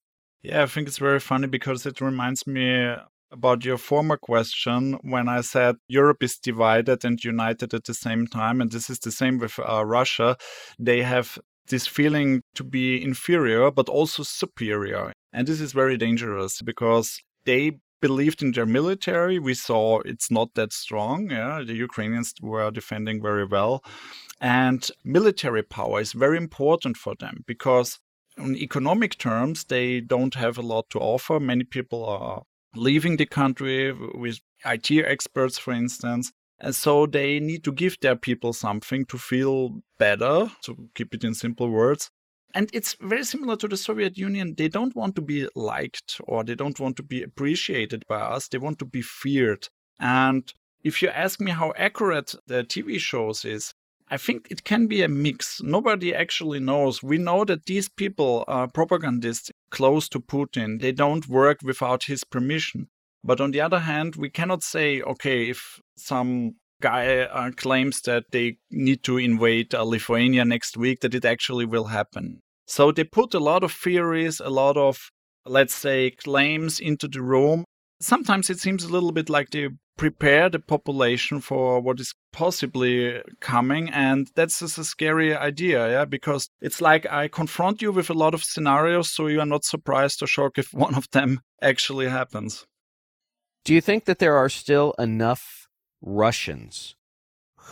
Yeah, 0.43 0.63
I 0.63 0.67
think 0.67 0.89
it's 0.89 0.99
very 0.99 1.21
funny 1.21 1.47
because 1.47 1.85
it 1.87 2.01
reminds 2.01 2.47
me 2.47 2.95
about 3.31 3.65
your 3.65 3.79
former 3.79 4.17
question 4.17 4.99
when 5.03 5.29
I 5.29 5.43
said 5.43 5.77
Europe 5.89 6.23
is 6.23 6.39
divided 6.39 7.05
and 7.05 7.23
united 7.23 7.75
at 7.75 7.85
the 7.85 7.95
same 7.95 8.27
time. 8.27 8.61
And 8.61 8.71
this 8.71 8.89
is 8.91 8.99
the 8.99 9.13
same 9.13 9.39
with 9.39 9.59
uh, 9.59 9.85
Russia. 9.85 10.37
They 10.79 11.03
have 11.03 11.39
this 11.69 11.87
feeling 11.87 12.43
to 12.55 12.65
be 12.65 13.03
inferior, 13.03 13.71
but 13.71 13.89
also 13.89 14.23
superior. 14.23 15.13
And 15.33 15.47
this 15.47 15.61
is 15.61 15.73
very 15.73 15.97
dangerous 15.97 16.63
because 16.63 17.21
they 17.45 17.79
believed 18.01 18.43
in 18.43 18.53
their 18.53 18.67
military. 18.67 19.39
We 19.39 19.55
saw 19.55 20.01
it's 20.01 20.31
not 20.31 20.55
that 20.55 20.73
strong. 20.73 21.31
Yeah, 21.31 21.63
the 21.67 21.75
Ukrainians 21.75 22.33
were 22.41 22.71
defending 22.71 23.21
very 23.23 23.45
well. 23.45 23.83
And 24.41 24.89
military 25.05 25.63
power 25.63 26.01
is 26.01 26.13
very 26.13 26.37
important 26.37 26.97
for 26.97 27.15
them 27.19 27.43
because, 27.47 27.99
in 28.37 28.57
economic 28.57 29.19
terms, 29.19 29.65
they 29.65 30.01
don't 30.01 30.35
have 30.35 30.57
a 30.59 30.63
lot 30.63 30.89
to 30.91 31.01
offer. 31.01 31.41
Many 31.41 31.65
people 31.65 32.05
are 32.07 32.43
leaving 32.75 33.17
the 33.17 33.27
country 33.27 33.93
with 33.93 34.41
IT 34.65 34.91
experts, 34.91 35.59
for 35.59 35.73
instance. 35.73 36.33
And 36.61 36.75
so 36.75 37.07
they 37.07 37.39
need 37.39 37.63
to 37.65 37.73
give 37.73 37.99
their 38.01 38.17
people 38.17 38.53
something 38.53 39.05
to 39.07 39.19
feel 39.19 39.81
better, 39.99 40.51
to 40.65 40.89
keep 40.95 41.15
it 41.15 41.25
in 41.25 41.35
simple 41.35 41.71
words. 41.71 42.11
And 42.55 42.71
it's 42.73 42.97
very 43.01 43.25
similar 43.25 43.57
to 43.57 43.69
the 43.69 43.77
Soviet 43.77 44.17
Union. 44.17 44.55
They 44.57 44.69
don't 44.69 44.97
want 44.97 45.15
to 45.17 45.23
be 45.23 45.49
liked 45.55 46.21
or 46.25 46.43
they 46.43 46.55
don't 46.55 46.81
want 46.81 46.97
to 46.97 47.03
be 47.03 47.23
appreciated 47.23 48.05
by 48.09 48.21
us. 48.21 48.49
They 48.49 48.59
want 48.59 48.79
to 48.81 48.85
be 48.85 49.03
feared. 49.03 49.69
And 50.01 50.53
if 50.83 51.03
you 51.03 51.09
ask 51.09 51.41
me 51.41 51.51
how 51.51 51.73
accurate 51.77 52.35
the 52.47 52.65
TV 52.65 52.99
shows 52.99 53.45
is, 53.45 53.75
I 54.11 54.17
think 54.17 54.49
it 54.51 54.65
can 54.65 54.87
be 54.87 55.03
a 55.03 55.09
mix. 55.09 55.61
Nobody 55.63 56.15
actually 56.15 56.61
knows. 56.61 57.03
We 57.03 57.19
know 57.19 57.45
that 57.45 57.67
these 57.67 57.89
people 57.89 58.45
are 58.49 58.67
propagandists 58.67 59.51
close 59.71 60.09
to 60.11 60.21
Putin. 60.21 60.81
They 60.81 60.93
don't 60.93 61.29
work 61.29 61.59
without 61.63 62.05
his 62.05 62.25
permission. 62.25 62.89
But 63.23 63.41
on 63.41 63.51
the 63.51 63.61
other 63.61 63.81
hand, 63.81 64.17
we 64.17 64.31
cannot 64.31 64.63
say, 64.63 65.03
okay, 65.03 65.51
if 65.51 65.81
some 65.97 66.55
guy 66.81 67.19
uh, 67.19 67.51
claims 67.51 68.01
that 68.03 68.25
they 68.31 68.59
need 68.71 69.03
to 69.03 69.19
invade 69.19 69.75
uh, 69.75 69.83
Lithuania 69.83 70.45
next 70.45 70.77
week, 70.77 71.01
that 71.01 71.15
it 71.15 71.25
actually 71.25 71.67
will 71.67 71.87
happen. 71.87 72.41
So 72.67 72.93
they 72.93 73.05
put 73.05 73.35
a 73.35 73.41
lot 73.41 73.65
of 73.65 73.73
theories, 73.73 74.41
a 74.41 74.51
lot 74.51 74.77
of, 74.77 75.11
let's 75.45 75.75
say, 75.75 76.13
claims 76.13 76.81
into 76.81 77.09
the 77.09 77.23
room. 77.23 77.65
Sometimes 78.01 78.49
it 78.51 78.61
seems 78.61 78.85
a 78.85 78.89
little 78.89 79.13
bit 79.13 79.29
like 79.29 79.51
they 79.51 79.69
prepare 79.99 80.49
the 80.49 80.61
population 80.61 81.41
for 81.41 81.81
what 81.81 82.01
is 82.01 82.15
possibly 82.33 83.21
coming. 83.41 83.91
And 83.91 84.31
that's 84.35 84.61
just 84.61 84.79
a 84.79 84.85
scary 84.85 85.37
idea, 85.37 85.91
yeah, 85.91 86.05
because 86.07 86.49
it's 86.63 86.81
like 86.81 87.05
I 87.11 87.29
confront 87.29 87.83
you 87.83 87.93
with 87.93 88.09
a 88.09 88.15
lot 88.15 88.33
of 88.33 88.45
scenarios 88.45 89.11
so 89.11 89.27
you 89.27 89.41
are 89.41 89.47
not 89.47 89.65
surprised 89.65 90.23
or 90.23 90.27
shocked 90.27 90.59
if 90.59 90.73
one 90.73 90.95
of 90.95 91.11
them 91.11 91.41
actually 91.61 92.09
happens. 92.09 92.65
Do 93.65 93.75
you 93.75 93.83
think 93.83 94.07
that 94.07 94.19
there 94.19 94.37
are 94.37 94.49
still 94.49 94.95
enough 94.99 95.67
Russians 96.01 96.95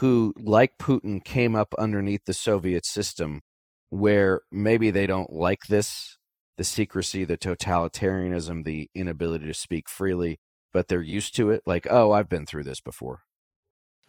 who, 0.01 0.35
like 0.39 0.77
Putin, 0.79 1.25
came 1.25 1.57
up 1.57 1.75
underneath 1.79 2.25
the 2.27 2.35
Soviet 2.35 2.85
system 2.85 3.41
where 3.89 4.41
maybe 4.51 4.91
they 4.91 5.07
don't 5.07 5.33
like 5.33 5.61
this 5.69 6.19
the 6.57 6.65
secrecy, 6.65 7.25
the 7.25 7.37
totalitarianism, 7.37 8.65
the 8.65 8.91
inability 8.95 9.47
to 9.47 9.55
speak 9.55 9.89
freely, 9.89 10.39
but 10.73 10.89
they're 10.89 11.03
used 11.03 11.35
to 11.37 11.51
it. 11.51 11.63
Like, 11.67 11.87
oh, 11.91 12.13
I've 12.13 12.29
been 12.29 12.47
through 12.47 12.65
this 12.65 12.81
before. 12.81 13.23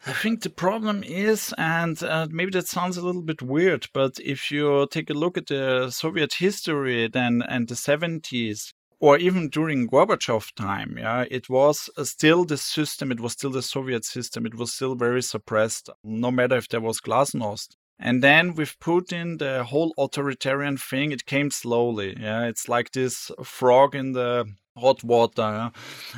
I 0.05 0.13
think 0.13 0.41
the 0.43 0.49
problem 0.49 1.03
is, 1.03 1.53
and 1.57 2.01
uh, 2.03 2.27
maybe 2.29 2.51
that 2.51 2.67
sounds 2.67 2.97
a 2.97 3.05
little 3.05 3.23
bit 3.23 3.41
weird, 3.41 3.87
but 3.93 4.19
if 4.23 4.51
you 4.51 4.87
take 4.91 5.09
a 5.09 5.13
look 5.13 5.37
at 5.37 5.47
the 5.47 5.89
Soviet 5.89 6.35
history 6.35 7.07
then 7.07 7.41
and 7.49 7.67
the 7.67 7.73
70s, 7.73 8.73
or 8.99 9.17
even 9.17 9.49
during 9.49 9.89
Gorbachev 9.89 10.53
time, 10.55 10.97
yeah, 10.99 11.25
it 11.29 11.49
was 11.49 11.89
uh, 11.97 12.03
still 12.03 12.45
the 12.45 12.57
system, 12.57 13.11
it 13.11 13.19
was 13.19 13.33
still 13.33 13.51
the 13.51 13.61
Soviet 13.61 14.05
system, 14.05 14.45
it 14.45 14.55
was 14.55 14.73
still 14.73 14.95
very 14.95 15.21
suppressed, 15.21 15.89
no 16.03 16.31
matter 16.31 16.57
if 16.57 16.67
there 16.67 16.81
was 16.81 17.01
glasnost. 17.01 17.75
And 17.99 18.23
then 18.23 18.53
with 18.53 18.79
Putin, 18.79 19.39
the 19.39 19.63
whole 19.63 19.93
authoritarian 19.97 20.77
thing, 20.77 21.11
it 21.11 21.25
came 21.25 21.49
slowly. 21.51 22.15
Yeah, 22.19 22.45
it's 22.45 22.69
like 22.69 22.91
this 22.91 23.31
frog 23.43 23.95
in 23.95 24.13
the 24.13 24.45
hot 24.77 25.03
water. 25.03 25.41
Yeah? 25.41 25.69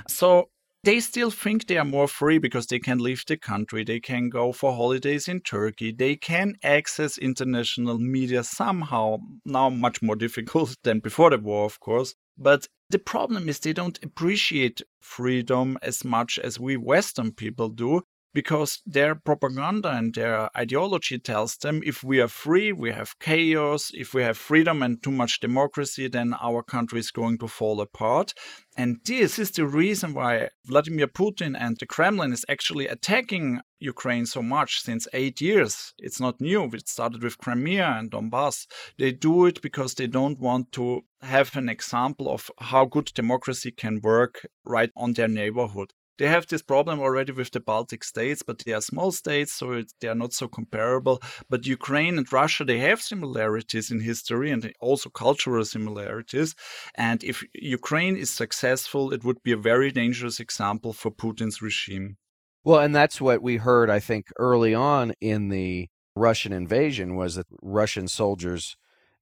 So 0.07 0.49
they 0.83 0.99
still 0.99 1.31
think 1.31 1.67
they 1.67 1.77
are 1.77 1.85
more 1.85 2.07
free 2.07 2.37
because 2.37 2.67
they 2.67 2.79
can 2.79 2.99
leave 2.99 3.23
the 3.27 3.37
country, 3.37 3.83
they 3.83 3.99
can 3.99 4.29
go 4.29 4.51
for 4.53 4.73
holidays 4.73 5.27
in 5.27 5.41
Turkey, 5.41 5.91
they 5.91 6.15
can 6.15 6.55
access 6.63 7.17
international 7.17 7.97
media 7.97 8.43
somehow, 8.43 9.17
now 9.45 9.69
much 9.69 10.01
more 10.01 10.15
difficult 10.15 10.75
than 10.83 10.99
before 10.99 11.31
the 11.31 11.37
war, 11.37 11.65
of 11.65 11.79
course. 11.79 12.15
But 12.37 12.67
the 12.89 12.99
problem 12.99 13.49
is 13.49 13.59
they 13.59 13.73
don't 13.73 13.99
appreciate 14.03 14.81
freedom 15.01 15.77
as 15.81 16.05
much 16.05 16.39
as 16.39 16.59
we 16.59 16.77
Western 16.77 17.33
people 17.33 17.69
do 17.69 18.01
because 18.33 18.81
their 18.85 19.15
propaganda 19.15 19.89
and 19.89 20.13
their 20.13 20.49
ideology 20.55 21.17
tells 21.17 21.57
them 21.57 21.81
if 21.83 22.03
we 22.03 22.21
are 22.21 22.27
free, 22.27 22.71
we 22.71 22.91
have 22.91 23.17
chaos. 23.19 23.91
If 23.93 24.13
we 24.13 24.21
have 24.23 24.37
freedom 24.37 24.83
and 24.83 25.01
too 25.01 25.11
much 25.11 25.39
democracy, 25.39 26.07
then 26.07 26.35
our 26.39 26.61
country 26.61 26.99
is 26.99 27.11
going 27.11 27.39
to 27.39 27.47
fall 27.47 27.81
apart. 27.81 28.33
And 28.77 28.99
this 29.03 29.39
is 29.39 29.51
the 29.51 29.65
reason 29.65 30.13
why 30.13 30.49
Vladimir 30.65 31.07
Putin 31.07 31.55
and 31.59 31.77
the 31.77 31.85
Kremlin 31.85 32.31
is 32.31 32.45
actually 32.47 32.87
attacking 32.87 33.61
Ukraine 33.79 34.25
so 34.25 34.41
much 34.41 34.81
since 34.81 35.07
eight 35.13 35.41
years. 35.41 35.93
It's 35.97 36.19
not 36.19 36.39
new. 36.39 36.69
It 36.73 36.87
started 36.87 37.23
with 37.23 37.37
Crimea 37.37 37.95
and 37.97 38.11
Donbass. 38.11 38.67
They 38.97 39.11
do 39.11 39.45
it 39.45 39.61
because 39.61 39.95
they 39.95 40.07
don't 40.07 40.39
want 40.39 40.71
to 40.73 41.01
have 41.21 41.55
an 41.55 41.67
example 41.67 42.29
of 42.29 42.51
how 42.59 42.85
good 42.85 43.11
democracy 43.15 43.71
can 43.71 43.99
work 44.01 44.47
right 44.63 44.91
on 44.95 45.13
their 45.13 45.27
neighborhood 45.27 45.93
they 46.19 46.27
have 46.27 46.45
this 46.47 46.61
problem 46.61 46.99
already 46.99 47.31
with 47.31 47.51
the 47.51 47.61
Baltic 47.61 48.03
states, 48.03 48.43
but 48.43 48.59
they 48.59 48.73
are 48.73 48.81
small 48.81 49.11
states, 49.11 49.53
so 49.53 49.81
they 50.01 50.09
are 50.09 50.15
not 50.15 50.33
so 50.33 50.47
comparable. 50.49 51.21
But 51.49 51.65
Ukraine 51.65 52.17
and 52.17 52.31
Russia, 52.31 52.65
they 52.65 52.79
have 52.79 53.01
similarities 53.01 53.89
in 53.89 54.01
history 54.01 54.51
and 54.51 54.71
also 54.81 55.09
cultural 55.09 55.63
similarities. 55.63 56.55
And 56.95 57.23
if 57.23 57.43
Ukraine 57.53 58.17
is 58.17 58.29
successful, 58.29 59.13
it 59.13 59.23
would 59.23 59.41
be 59.41 59.53
a 59.53 59.57
very 59.57 59.91
dangerous 59.91 60.41
example 60.41 60.91
for 60.91 61.09
Putin's 61.09 61.61
regime. 61.61 62.17
Well, 62.65 62.81
and 62.81 62.93
that's 62.93 63.21
what 63.21 63.41
we 63.41 63.55
heard, 63.55 63.89
I 63.89 63.99
think, 63.99 64.27
early 64.37 64.75
on 64.75 65.13
in 65.21 65.47
the 65.47 65.87
Russian 66.15 66.51
invasion 66.51 67.15
was 67.15 67.35
that 67.35 67.47
Russian 67.61 68.09
soldiers, 68.09 68.75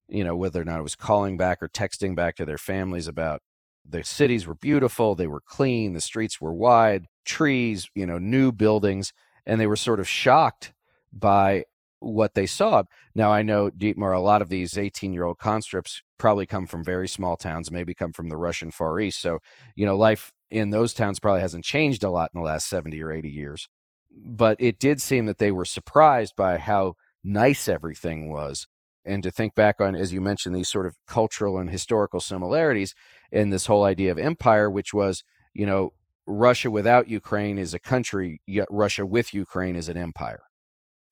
you 0.09 0.23
know, 0.23 0.35
whether 0.35 0.59
or 0.59 0.65
not 0.65 0.79
it 0.79 0.83
was 0.83 0.95
calling 0.95 1.37
back 1.37 1.61
or 1.61 1.69
texting 1.69 2.15
back 2.15 2.35
to 2.37 2.45
their 2.45 2.57
families 2.57 3.07
about 3.07 3.43
the 3.89 4.03
cities 4.03 4.48
were 4.48 4.56
beautiful, 4.56 5.15
they 5.15 5.27
were 5.27 5.41
clean, 5.41 5.94
the 5.94 6.01
streets 6.01 6.41
were 6.41 6.53
wide, 6.53 7.06
trees, 7.25 7.89
you 7.96 8.06
know, 8.06 8.17
new 8.17 8.51
buildings, 8.51 9.13
and 9.46 9.60
they 9.60 9.67
were 9.67 9.75
sort 9.75 10.00
of 10.00 10.08
shocked 10.08 10.74
by 11.13 11.63
what 12.00 12.34
they 12.36 12.46
saw. 12.46 12.84
Now, 13.15 13.32
I 13.32 13.41
know, 13.41 13.70
Dietmar, 13.72 14.15
a 14.15 14.20
lot 14.20 14.41
of 14.41 14.50
these 14.50 14.77
18 14.77 15.13
year 15.13 15.24
old 15.24 15.39
conscripts 15.39 16.01
probably 16.20 16.46
come 16.46 16.67
from 16.67 16.84
very 16.84 17.08
small 17.08 17.38
towns, 17.38 17.72
maybe 17.72 17.94
come 17.94 18.13
from 18.13 18.29
the 18.29 18.38
Russian 18.38 18.72
Far 18.72 19.00
East. 19.00 19.20
So, 19.22 19.39
you 19.75 19.86
know, 19.86 19.98
life 19.98 20.32
in 20.51 20.70
those 20.70 20.94
towns 20.94 21.20
probably 21.20 21.41
hasn't 21.41 21.65
changed 21.65 22.03
a 22.03 22.10
lot 22.10 22.32
in 22.34 22.39
the 22.41 22.46
last 22.46 22.70
70 22.70 23.01
or 23.01 23.12
80 23.12 23.29
years. 23.29 23.67
but 24.15 24.58
it 24.60 24.79
did 24.79 25.01
seem 25.01 25.25
that 25.27 25.38
they 25.38 25.51
were 25.51 25.65
surprised 25.65 26.36
by 26.36 26.58
how 26.58 26.96
nice 27.24 27.67
everything 27.67 28.29
was. 28.32 28.67
And 29.07 29.23
to 29.23 29.31
think 29.31 29.55
back 29.55 29.79
on, 29.79 29.95
as 29.95 30.11
you 30.11 30.19
mentioned, 30.19 30.55
these 30.55 30.69
sort 30.69 30.85
of 30.85 30.97
cultural 31.07 31.57
and 31.57 31.69
historical 31.69 32.19
similarities 32.19 32.93
in 33.31 33.49
this 33.49 33.67
whole 33.67 33.83
idea 33.83 34.11
of 34.11 34.17
empire, 34.17 34.69
which 34.69 34.93
was, 34.93 35.23
you 35.53 35.65
know, 35.65 35.93
Russia 36.25 36.69
without 36.69 37.07
Ukraine 37.07 37.57
is 37.57 37.73
a 37.73 37.79
country, 37.79 38.41
yet 38.45 38.67
Russia 38.69 39.05
with 39.05 39.33
Ukraine 39.33 39.77
is 39.77 39.87
an 39.87 39.95
empire. 39.95 40.41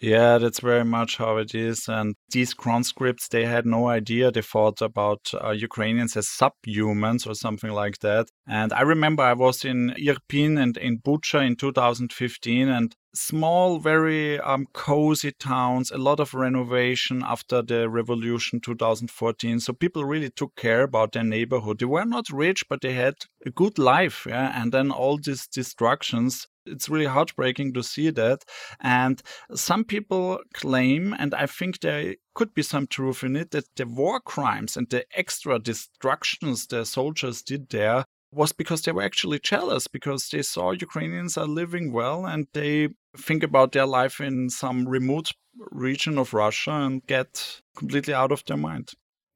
Yeah, 0.01 0.39
that's 0.39 0.59
very 0.59 0.83
much 0.83 1.17
how 1.17 1.37
it 1.37 1.55
is. 1.55 1.87
And 1.87 2.15
these 2.29 2.53
conscripts, 2.53 3.29
they 3.29 3.45
had 3.45 3.65
no 3.65 3.87
idea. 3.87 4.29
They 4.29 4.41
thought 4.41 4.81
about 4.81 5.31
uh, 5.33 5.51
Ukrainians 5.51 6.17
as 6.17 6.27
subhumans 6.27 7.25
or 7.25 7.33
something 7.33 7.71
like 7.71 7.99
that. 7.99 8.27
And 8.45 8.73
I 8.73 8.81
remember 8.81 9.23
I 9.23 9.33
was 9.33 9.63
in 9.63 9.95
Irpin 9.97 10.61
and 10.61 10.75
in 10.77 10.99
Bucha 10.99 11.45
in 11.47 11.55
2015, 11.55 12.67
and 12.67 12.93
small, 13.13 13.79
very 13.79 14.37
um, 14.41 14.67
cozy 14.73 15.31
towns, 15.31 15.91
a 15.91 15.97
lot 15.97 16.19
of 16.19 16.33
renovation 16.33 17.23
after 17.25 17.61
the 17.61 17.89
revolution 17.89 18.59
2014. 18.59 19.61
So 19.61 19.71
people 19.71 20.03
really 20.03 20.29
took 20.29 20.55
care 20.57 20.83
about 20.83 21.13
their 21.13 21.23
neighborhood. 21.23 21.79
They 21.79 21.85
were 21.85 22.05
not 22.05 22.29
rich, 22.29 22.65
but 22.69 22.81
they 22.81 22.93
had 22.93 23.15
a 23.45 23.49
good 23.49 23.79
life. 23.79 24.25
Yeah. 24.27 24.61
And 24.61 24.73
then 24.73 24.91
all 24.91 25.17
these 25.17 25.47
destructions 25.47 26.47
it's 26.65 26.89
really 26.89 27.05
heartbreaking 27.05 27.73
to 27.73 27.83
see 27.83 28.09
that. 28.11 28.43
And 28.79 29.21
some 29.53 29.83
people 29.83 30.39
claim, 30.53 31.13
and 31.17 31.33
I 31.33 31.45
think 31.45 31.79
there 31.79 32.15
could 32.33 32.53
be 32.53 32.63
some 32.63 32.87
truth 32.87 33.23
in 33.23 33.35
it, 33.35 33.51
that 33.51 33.75
the 33.75 33.85
war 33.85 34.19
crimes 34.19 34.75
and 34.77 34.89
the 34.89 35.05
extra 35.15 35.59
destructions 35.59 36.67
the 36.67 36.85
soldiers 36.85 37.41
did 37.41 37.69
there 37.69 38.05
was 38.31 38.51
because 38.51 38.81
they 38.81 38.91
were 38.91 39.01
actually 39.01 39.39
jealous 39.39 39.87
because 39.87 40.29
they 40.29 40.41
saw 40.41 40.71
Ukrainians 40.71 41.37
are 41.37 41.47
living 41.47 41.93
well 41.93 42.25
and 42.25 42.47
they 42.53 42.89
think 43.17 43.43
about 43.43 43.71
their 43.71 43.85
life 43.85 44.19
in 44.19 44.49
some 44.49 44.87
remote 44.87 45.31
region 45.71 46.17
of 46.17 46.33
Russia 46.33 46.71
and 46.71 47.05
get 47.07 47.61
completely 47.77 48.13
out 48.13 48.31
of 48.31 48.43
their 48.45 48.57
mind. 48.57 48.91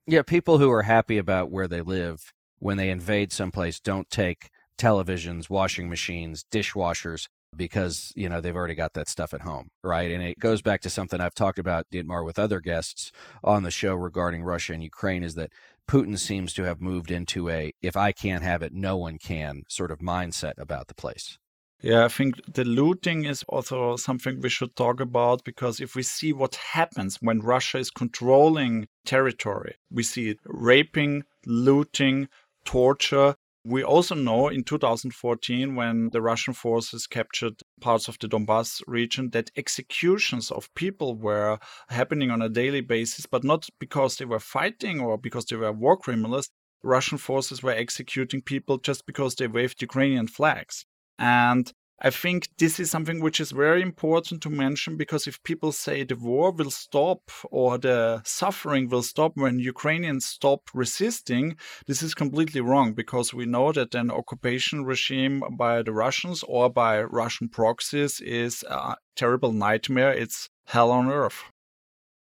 Yeah, 0.05 0.24
people 0.24 0.57
who 0.57 0.69
are 0.71 0.83
happy 0.83 1.17
about 1.17 1.50
where 1.50 1.67
they 1.67 1.81
live 1.81 2.33
when 2.57 2.77
they 2.77 2.89
invade 2.89 3.31
someplace 3.31 3.79
don't 3.79 4.09
take 4.09 4.50
televisions, 4.79 5.50
washing 5.50 5.89
machines, 5.89 6.45
dishwashers 6.51 7.27
because 7.55 8.13
you 8.15 8.29
know 8.29 8.39
they've 8.39 8.55
already 8.55 8.75
got 8.75 8.93
that 8.93 9.09
stuff 9.09 9.33
at 9.33 9.41
home 9.41 9.69
right? 9.83 10.12
And 10.12 10.21
it 10.21 10.39
goes 10.39 10.62
back 10.62 10.81
to 10.81 10.89
something 10.89 11.19
i've 11.19 11.33
talked 11.33 11.57
about 11.57 11.88
dietmar 11.91 12.24
with 12.24 12.38
other 12.38 12.59
guests 12.59 13.12
on 13.43 13.63
the 13.63 13.71
show 13.71 13.95
regarding 13.95 14.43
russia 14.43 14.74
and 14.74 14.83
ukraine 14.83 15.24
is 15.24 15.36
that 15.36 15.51
putin 15.89 16.17
seems 16.19 16.53
to 16.53 16.63
have 16.63 16.79
moved 16.79 17.09
into 17.09 17.50
a 17.50 17.71
if 17.81 17.98
i 17.98 18.12
can't 18.12 18.43
have 18.43 18.62
it 18.62 18.71
no 18.74 18.98
one 18.98 19.17
can 19.17 19.63
sort 19.67 19.91
of 19.91 20.00
mindset 20.00 20.53
about 20.57 20.88
the 20.88 20.93
place. 20.93 21.38
Yeah, 21.81 22.03
I 22.03 22.09
think 22.09 22.53
the 22.53 22.65
looting 22.65 23.24
is 23.24 23.43
also 23.48 23.95
something 23.95 24.41
we 24.41 24.50
should 24.50 24.75
talk 24.75 25.00
about 25.00 25.45
because 25.45 25.79
if 25.79 25.95
we 25.95 26.03
see 26.03 26.33
what 26.33 26.55
happens 26.55 27.19
when 27.21 27.39
Russia 27.39 27.77
is 27.77 27.89
controlling 27.89 28.89
territory, 29.05 29.75
we 29.89 30.03
see 30.03 30.36
raping, 30.43 31.24
looting, 31.45 32.27
torture, 32.65 33.36
we 33.65 33.83
also 33.83 34.15
know 34.15 34.47
in 34.47 34.63
2014, 34.63 35.75
when 35.75 36.09
the 36.11 36.21
Russian 36.21 36.53
forces 36.53 37.07
captured 37.07 37.61
parts 37.81 38.07
of 38.07 38.17
the 38.19 38.27
Donbass 38.27 38.81
region, 38.87 39.31
that 39.31 39.51
executions 39.57 40.49
of 40.49 40.73
people 40.75 41.15
were 41.15 41.59
happening 41.89 42.31
on 42.31 42.41
a 42.41 42.49
daily 42.49 42.81
basis, 42.81 43.25
but 43.25 43.43
not 43.43 43.67
because 43.79 44.15
they 44.15 44.25
were 44.25 44.39
fighting 44.39 45.01
or 45.01 45.17
because 45.17 45.45
they 45.45 45.57
were 45.57 45.73
war 45.73 45.97
criminals. 45.97 46.49
Russian 46.83 47.17
forces 47.17 47.61
were 47.61 47.71
executing 47.71 48.41
people 48.41 48.77
just 48.77 49.05
because 49.05 49.35
they 49.35 49.47
waved 49.47 49.81
Ukrainian 49.81 50.27
flags. 50.27 50.85
And 51.17 51.71
I 52.01 52.11
think 52.11 52.47
this 52.57 52.79
is 52.79 52.89
something 52.89 53.19
which 53.19 53.41
is 53.41 53.51
very 53.51 53.81
important 53.81 54.41
to 54.43 54.49
mention 54.49 54.95
because 54.95 55.27
if 55.27 55.43
people 55.43 55.73
say 55.73 56.03
the 56.03 56.15
war 56.15 56.51
will 56.51 56.71
stop 56.71 57.19
or 57.51 57.77
the 57.77 58.21
suffering 58.23 58.87
will 58.87 59.03
stop 59.03 59.33
when 59.35 59.59
Ukrainians 59.59 60.25
stop 60.25 60.69
resisting, 60.73 61.57
this 61.87 62.01
is 62.01 62.13
completely 62.13 62.61
wrong 62.61 62.93
because 62.93 63.33
we 63.33 63.45
know 63.45 63.73
that 63.73 63.95
an 63.95 64.11
occupation 64.11 64.85
regime 64.85 65.43
by 65.57 65.81
the 65.81 65.91
Russians 65.91 66.41
or 66.47 66.69
by 66.69 67.01
Russian 67.01 67.49
proxies 67.49 68.21
is 68.21 68.63
a 68.69 68.95
terrible 69.17 69.51
nightmare. 69.51 70.13
It's 70.13 70.49
hell 70.67 70.91
on 70.91 71.12
earth. 71.12 71.43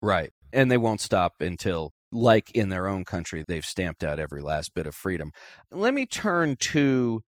Right. 0.01 0.31
And 0.51 0.71
they 0.71 0.77
won't 0.77 1.01
stop 1.01 1.35
until 1.39 1.91
like 2.11 2.49
in 2.51 2.69
their 2.69 2.87
own 2.87 3.05
country, 3.05 3.43
they've 3.47 3.65
stamped 3.65 4.03
out 4.03 4.19
every 4.19 4.41
last 4.41 4.73
bit 4.73 4.87
of 4.87 4.95
freedom. 4.95 5.31
Let 5.71 5.93
me 5.93 6.07
turn 6.07 6.55
to 6.71 7.21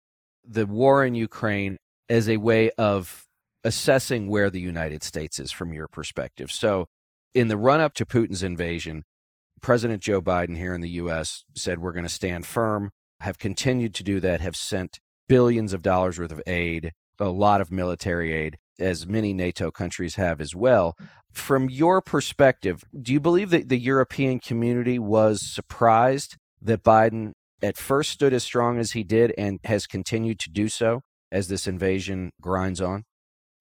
the 0.43 0.65
war 0.65 1.05
in 1.05 1.13
Ukraine 1.13 1.77
as 2.09 2.27
a 2.27 2.37
way 2.37 2.71
of 2.77 3.27
assessing 3.63 4.27
where 4.27 4.49
the 4.49 4.59
United 4.59 5.03
States 5.03 5.39
is 5.39 5.51
from 5.51 5.73
your 5.73 5.87
perspective. 5.87 6.51
So, 6.51 6.87
in 7.35 7.47
the 7.47 7.57
run 7.57 7.79
up 7.79 7.93
to 7.95 8.05
Putin's 8.05 8.41
invasion, 8.41 9.03
President 9.61 10.01
Joe 10.01 10.21
Biden 10.21 10.57
here 10.57 10.73
in 10.73 10.81
the 10.81 10.89
U.S. 10.91 11.43
said 11.55 11.79
we're 11.79 11.91
going 11.91 12.03
to 12.03 12.09
stand 12.09 12.45
firm, 12.45 12.91
have 13.19 13.37
continued 13.37 13.93
to 13.95 14.03
do 14.03 14.19
that, 14.21 14.41
have 14.41 14.55
sent 14.55 14.99
billions 15.27 15.73
of 15.73 15.83
dollars 15.83 16.17
worth 16.17 16.31
of 16.31 16.41
aid, 16.47 16.91
a 17.19 17.29
lot 17.29 17.61
of 17.61 17.71
military 17.71 18.33
aid, 18.33 18.57
as 18.79 19.05
many 19.05 19.33
NATO 19.33 19.69
countries 19.69 20.15
have 20.15 20.41
as 20.41 20.55
well. 20.55 20.95
From 21.31 21.69
your 21.69 22.01
perspective, 22.01 22.83
do 22.99 23.13
you 23.13 23.19
believe 23.19 23.51
that 23.51 23.69
the 23.69 23.77
European 23.77 24.39
community 24.39 24.97
was 24.97 25.45
surprised 25.45 26.37
that 26.61 26.83
Biden 26.83 27.33
at 27.61 27.77
first 27.77 28.11
stood 28.11 28.33
as 28.33 28.43
strong 28.43 28.79
as 28.79 28.93
he 28.93 29.03
did 29.03 29.33
and 29.37 29.59
has 29.65 29.85
continued 29.85 30.39
to 30.39 30.49
do 30.49 30.67
so? 30.69 31.01
As 31.31 31.47
this 31.47 31.67
invasion 31.67 32.31
grinds 32.41 32.81
on? 32.81 33.05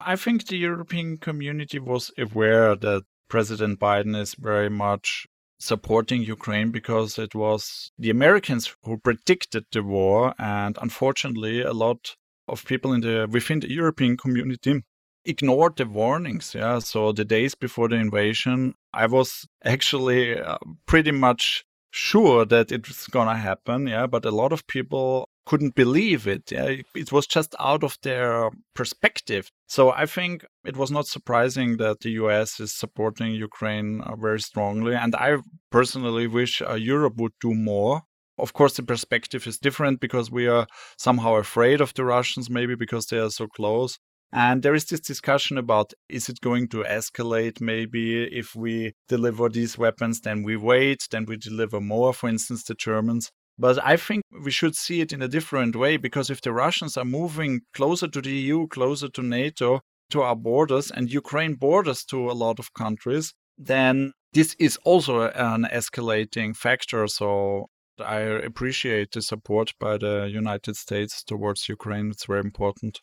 I 0.00 0.16
think 0.16 0.46
the 0.46 0.56
European 0.56 1.18
community 1.18 1.78
was 1.78 2.10
aware 2.16 2.76
that 2.76 3.02
President 3.28 3.78
Biden 3.80 4.18
is 4.18 4.34
very 4.34 4.70
much 4.70 5.26
supporting 5.60 6.22
Ukraine 6.22 6.70
because 6.70 7.18
it 7.18 7.34
was 7.34 7.90
the 7.98 8.10
Americans 8.10 8.74
who 8.84 8.96
predicted 8.98 9.64
the 9.72 9.82
war 9.82 10.34
and 10.38 10.78
unfortunately 10.80 11.60
a 11.62 11.72
lot 11.72 12.14
of 12.46 12.64
people 12.64 12.92
in 12.92 13.00
the 13.00 13.26
within 13.30 13.60
the 13.60 13.70
European 13.70 14.16
community 14.16 14.82
ignored 15.24 15.76
the 15.76 15.84
warnings 15.84 16.54
yeah 16.54 16.78
so 16.78 17.12
the 17.12 17.24
days 17.24 17.54
before 17.56 17.88
the 17.88 17.96
invasion 17.96 18.74
I 18.92 19.06
was 19.06 19.46
actually 19.64 20.40
uh, 20.40 20.58
pretty 20.86 21.10
much 21.10 21.64
sure 21.90 22.44
that 22.44 22.70
it 22.70 22.86
was 22.86 23.08
going 23.08 23.28
to 23.28 23.34
happen 23.34 23.88
yeah 23.88 24.06
but 24.06 24.24
a 24.24 24.30
lot 24.30 24.52
of 24.52 24.66
people 24.68 25.28
couldn't 25.48 25.74
believe 25.74 26.26
it. 26.28 26.52
It 26.52 27.10
was 27.10 27.26
just 27.26 27.54
out 27.58 27.82
of 27.82 27.96
their 28.02 28.50
perspective. 28.74 29.50
So 29.66 29.90
I 29.90 30.04
think 30.04 30.44
it 30.66 30.76
was 30.76 30.90
not 30.90 31.06
surprising 31.06 31.78
that 31.78 32.00
the 32.00 32.10
US 32.22 32.60
is 32.60 32.72
supporting 32.74 33.32
Ukraine 33.32 34.02
uh, 34.02 34.14
very 34.14 34.40
strongly. 34.40 34.94
And 34.94 35.14
I 35.16 35.38
personally 35.70 36.26
wish 36.26 36.60
uh, 36.60 36.74
Europe 36.74 37.16
would 37.16 37.32
do 37.40 37.54
more. 37.54 38.02
Of 38.36 38.52
course, 38.52 38.74
the 38.76 38.82
perspective 38.82 39.46
is 39.46 39.58
different 39.58 40.00
because 40.00 40.30
we 40.30 40.46
are 40.46 40.66
somehow 40.98 41.36
afraid 41.36 41.80
of 41.80 41.94
the 41.94 42.04
Russians, 42.04 42.50
maybe 42.50 42.74
because 42.74 43.06
they 43.06 43.18
are 43.18 43.30
so 43.30 43.46
close. 43.48 43.98
And 44.30 44.62
there 44.62 44.74
is 44.74 44.84
this 44.84 45.00
discussion 45.00 45.56
about 45.56 45.94
is 46.10 46.28
it 46.28 46.42
going 46.42 46.68
to 46.68 46.84
escalate 46.84 47.62
maybe 47.62 48.24
if 48.24 48.54
we 48.54 48.92
deliver 49.08 49.48
these 49.48 49.78
weapons, 49.78 50.20
then 50.20 50.42
we 50.42 50.56
wait, 50.56 51.08
then 51.10 51.24
we 51.24 51.38
deliver 51.38 51.80
more, 51.80 52.12
for 52.12 52.28
instance, 52.28 52.64
the 52.64 52.74
Germans. 52.74 53.32
But 53.58 53.84
I 53.84 53.96
think 53.96 54.22
we 54.44 54.50
should 54.50 54.76
see 54.76 55.00
it 55.00 55.12
in 55.12 55.20
a 55.20 55.28
different 55.28 55.74
way 55.74 55.96
because 55.96 56.30
if 56.30 56.40
the 56.40 56.52
Russians 56.52 56.96
are 56.96 57.04
moving 57.04 57.62
closer 57.74 58.06
to 58.06 58.20
the 58.20 58.30
EU, 58.30 58.68
closer 58.68 59.08
to 59.08 59.22
NATO, 59.22 59.80
to 60.10 60.22
our 60.22 60.36
borders, 60.36 60.90
and 60.90 61.12
Ukraine 61.12 61.54
borders 61.54 62.04
to 62.06 62.30
a 62.30 62.32
lot 62.32 62.58
of 62.58 62.72
countries, 62.72 63.34
then 63.58 64.12
this 64.32 64.54
is 64.58 64.78
also 64.84 65.28
an 65.30 65.66
escalating 65.72 66.56
factor. 66.56 67.06
So 67.08 67.66
I 67.98 68.20
appreciate 68.20 69.12
the 69.12 69.22
support 69.22 69.72
by 69.80 69.98
the 69.98 70.28
United 70.32 70.76
States 70.76 71.24
towards 71.24 71.68
Ukraine. 71.68 72.10
It's 72.10 72.26
very 72.26 72.40
important. 72.40 73.00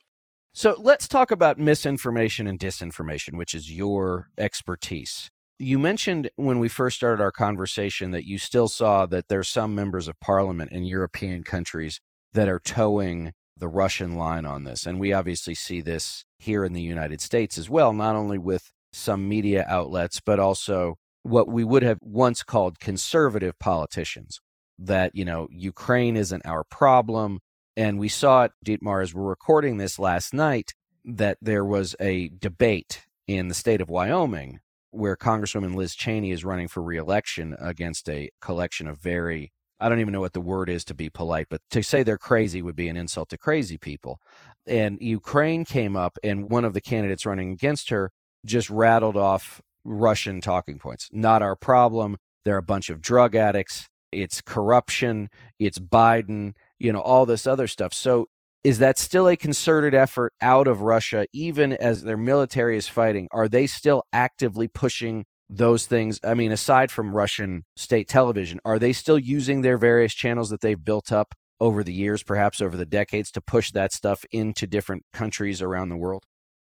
So 0.53 0.77
let's 0.79 1.09
talk 1.09 1.31
about 1.31 1.59
misinformation 1.59 2.47
and 2.47 2.57
disinformation, 2.57 3.37
which 3.37 3.53
is 3.53 3.69
your 3.69 4.29
expertise. 4.37 5.29
You 5.57 5.79
mentioned 5.79 6.29
when 6.35 6.59
we 6.59 6.67
first 6.67 6.97
started 6.97 7.23
our 7.23 7.31
conversation 7.31 8.11
that 8.11 8.25
you 8.25 8.37
still 8.37 8.67
saw 8.67 9.05
that 9.05 9.29
there's 9.29 9.47
some 9.47 9.73
members 9.73 10.09
of 10.09 10.19
parliament 10.19 10.73
in 10.73 10.83
European 10.83 11.43
countries 11.43 12.01
that 12.33 12.49
are 12.49 12.59
toeing 12.59 13.31
the 13.57 13.69
Russian 13.69 14.17
line 14.17 14.45
on 14.45 14.65
this. 14.65 14.85
And 14.85 14.99
we 14.99 15.13
obviously 15.13 15.55
see 15.55 15.79
this 15.79 16.25
here 16.39 16.65
in 16.65 16.73
the 16.73 16.81
United 16.81 17.21
States 17.21 17.57
as 17.57 17.69
well, 17.69 17.93
not 17.93 18.17
only 18.17 18.37
with 18.37 18.73
some 18.91 19.29
media 19.29 19.65
outlets, 19.69 20.19
but 20.19 20.39
also 20.39 20.97
what 21.23 21.47
we 21.47 21.63
would 21.63 21.83
have 21.83 21.99
once 22.01 22.43
called 22.43 22.79
conservative 22.79 23.57
politicians. 23.57 24.41
That, 24.77 25.15
you 25.15 25.23
know, 25.23 25.47
Ukraine 25.51 26.17
isn't 26.17 26.45
our 26.45 26.65
problem. 26.65 27.39
And 27.77 27.97
we 27.97 28.09
saw 28.09 28.43
it, 28.43 28.51
Dietmar, 28.65 29.01
as 29.01 29.13
we're 29.13 29.23
recording 29.23 29.77
this 29.77 29.97
last 29.97 30.33
night, 30.33 30.73
that 31.05 31.37
there 31.41 31.63
was 31.63 31.95
a 32.01 32.29
debate 32.37 33.05
in 33.25 33.47
the 33.47 33.53
state 33.53 33.79
of 33.79 33.89
Wyoming 33.89 34.59
where 34.95 35.15
Congresswoman 35.15 35.75
Liz 35.75 35.95
Cheney 35.95 36.31
is 36.31 36.45
running 36.45 36.67
for 36.67 36.81
reelection 36.81 37.55
against 37.59 38.09
a 38.09 38.29
collection 38.41 38.87
of 38.87 38.97
very 38.97 39.51
I 39.79 39.89
don't 39.89 39.99
even 39.99 40.13
know 40.13 40.21
what 40.21 40.33
the 40.33 40.41
word 40.41 40.69
is 40.69 40.85
to 40.85 40.93
be 40.93 41.09
polite, 41.09 41.47
but 41.49 41.61
to 41.71 41.83
say 41.83 42.01
they're 42.01 42.17
crazy 42.17 42.61
would 42.61 42.77
be 42.77 42.87
an 42.87 42.95
insult 42.95 43.29
to 43.29 43.37
crazy 43.37 43.77
people. 43.77 44.21
And 44.65 44.97
Ukraine 45.01 45.65
came 45.65 45.97
up, 45.97 46.17
and 46.23 46.49
one 46.49 46.63
of 46.63 46.73
the 46.73 46.81
candidates 46.81 47.25
running 47.25 47.51
against 47.51 47.89
her 47.89 48.11
just 48.45 48.69
rattled 48.69 49.17
off 49.17 49.61
Russian 49.83 50.39
talking 50.39 50.79
points. 50.79 51.09
Not 51.11 51.41
our 51.41 51.55
problem. 51.55 52.17
They're 52.45 52.57
a 52.57 52.63
bunch 52.63 52.89
of 52.89 53.01
drug 53.01 53.35
addicts. 53.35 53.87
It's 54.11 54.41
corruption. 54.41 55.29
It's 55.59 55.77
Biden, 55.77 56.53
you 56.79 56.93
know, 56.93 57.01
all 57.01 57.25
this 57.25 57.45
other 57.45 57.67
stuff. 57.67 57.93
So 57.93 58.27
is 58.65 58.79
that 58.79 58.97
still 58.97 59.27
a 59.27 59.37
concerted 59.37 59.93
effort 59.93 60.33
out 60.41 60.67
of 60.67 60.81
Russia, 60.81 61.27
even 61.31 61.71
as 61.71 62.01
their 62.01 62.17
military 62.17 62.77
is 62.77 62.87
fighting? 62.87 63.27
Are 63.31 63.47
they 63.47 63.67
still 63.67 64.01
actively 64.11 64.67
pushing 64.67 65.25
those 65.47 65.85
things? 65.85 66.19
I 66.23 66.33
mean, 66.33 66.51
aside 66.51 66.89
from 66.89 67.15
Russian 67.15 67.65
state 67.75 68.07
television, 68.07 68.59
are 68.65 68.79
they 68.79 68.91
still 68.91 69.19
using 69.19 69.61
their 69.61 69.77
various 69.77 70.15
channels 70.15 70.49
that 70.49 70.61
they've 70.61 70.83
built 70.83 71.11
up 71.11 71.35
over 71.59 71.83
the 71.83 71.93
years, 71.93 72.23
perhaps 72.23 72.59
over 72.59 72.75
the 72.75 72.87
decades, 72.87 73.29
to 73.33 73.39
push 73.39 73.69
that 73.73 73.93
stuff 73.93 74.25
into 74.31 74.65
different 74.65 75.03
countries 75.13 75.61
around 75.61 75.89
the 75.89 75.95
world? 75.95 76.23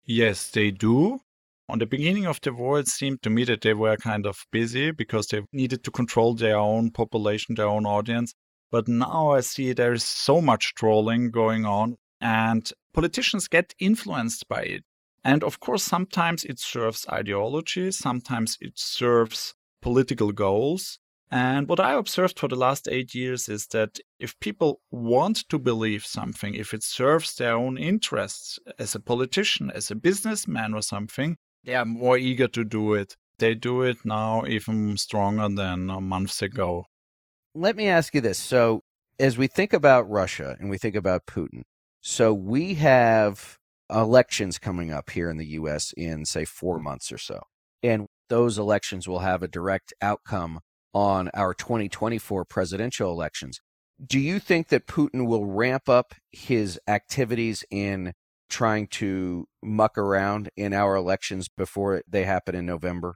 Yes, 0.05 0.51
they 0.51 0.73
do. 0.73 1.21
On 1.71 1.79
the 1.79 1.87
beginning 1.87 2.27
of 2.27 2.43
the 2.43 2.53
war, 2.53 2.79
it 2.79 2.89
seemed 2.89 3.23
to 3.23 3.31
me 3.31 3.45
that 3.45 3.63
they 3.63 3.73
were 3.73 3.97
kind 3.97 4.27
of 4.27 4.45
busy 4.53 4.91
because 4.91 5.29
they 5.29 5.41
needed 5.51 5.83
to 5.85 5.91
control 5.91 6.35
their 6.35 6.59
own 6.59 6.91
population, 6.91 7.55
their 7.55 7.69
own 7.69 7.87
audience. 7.87 8.35
But 8.71 8.89
now 8.89 9.31
I 9.31 9.41
see 9.41 9.73
there's 9.73 10.05
so 10.05 10.41
much 10.41 10.75
trolling 10.75 11.31
going 11.31 11.65
on, 11.65 11.97
and 12.21 12.71
politicians 12.93 13.49
get 13.49 13.75
influenced 13.79 14.49
by 14.49 14.63
it. 14.63 14.85
And 15.25 15.43
of 15.43 15.61
course, 15.61 15.83
sometimes 15.83 16.45
it 16.45 16.59
serves 16.59 17.07
ideology, 17.09 17.91
sometimes 17.91 18.59
it 18.61 18.75
serves 18.77 19.55
political 19.83 20.33
goals. 20.33 20.99
And 21.31 21.69
what 21.69 21.81
I 21.81 21.95
observed 21.95 22.39
for 22.39 22.49
the 22.49 22.55
last 22.55 22.87
eight 22.89 23.13
years 23.15 23.49
is 23.49 23.67
that 23.69 23.99
if 24.21 24.39
people 24.39 24.81
want 24.93 25.49
to 25.49 25.59
believe 25.59 26.07
something, 26.07 26.55
if 26.55 26.73
it 26.73 26.85
serves 26.85 27.35
their 27.35 27.55
own 27.55 27.77
interests 27.77 28.61
as 28.79 28.95
a 28.95 29.01
politician, 29.01 29.71
as 29.75 29.91
a 29.91 29.97
businessman 29.97 30.75
or 30.75 30.83
something, 30.83 31.37
they 31.65 31.75
are 31.75 31.85
more 31.85 32.17
eager 32.17 32.47
to 32.47 32.65
do 32.65 32.95
it. 32.95 33.17
They 33.39 33.57
do 33.57 33.83
it 33.83 33.99
now 34.05 34.47
even 34.47 34.97
stronger 34.97 35.49
than 35.49 35.87
months 35.87 36.43
ago. 36.43 36.87
Let 37.59 37.75
me 37.75 37.89
ask 37.89 38.15
you 38.15 38.21
this. 38.21 38.39
So, 38.39 38.83
as 39.19 39.39
we 39.39 39.47
think 39.47 39.73
about 39.73 40.11
Russia 40.11 40.59
and 40.61 40.69
we 40.69 40.77
think 40.77 40.95
about 40.95 41.25
Putin, 41.25 41.63
so 42.03 42.35
we 42.35 42.75
have 42.75 43.57
elections 43.91 44.59
coming 44.59 44.93
up 44.93 45.09
here 45.09 45.31
in 45.31 45.39
the 45.39 45.47
US 45.47 45.95
in, 45.97 46.27
say, 46.27 46.45
four 46.45 46.79
months 46.79 47.11
or 47.11 47.17
so. 47.17 47.41
And 47.83 48.09
those 48.29 48.59
elections 48.59 49.09
will 49.09 49.21
have 49.21 49.43
a 49.43 49.49
direct 49.49 49.95
outcome 50.03 50.61
on 50.93 51.31
our 51.33 51.55
2024 51.55 52.45
presidential 52.45 53.11
elections. 53.11 53.61
Do 54.05 54.19
you 54.19 54.39
think 54.39 54.69
that 54.69 54.87
Putin 54.87 55.27
will 55.27 55.47
ramp 55.47 55.89
up 55.89 56.15
his 56.31 56.79
activities 56.87 57.65
in 57.71 58.13
trying 58.51 58.87
to 58.89 59.47
muck 59.63 59.97
around 59.97 60.51
in 60.59 60.75
our 60.75 60.95
elections 60.95 61.49
before 61.49 62.03
they 62.07 62.25
happen 62.25 62.55
in 62.55 62.67
November? 62.67 63.15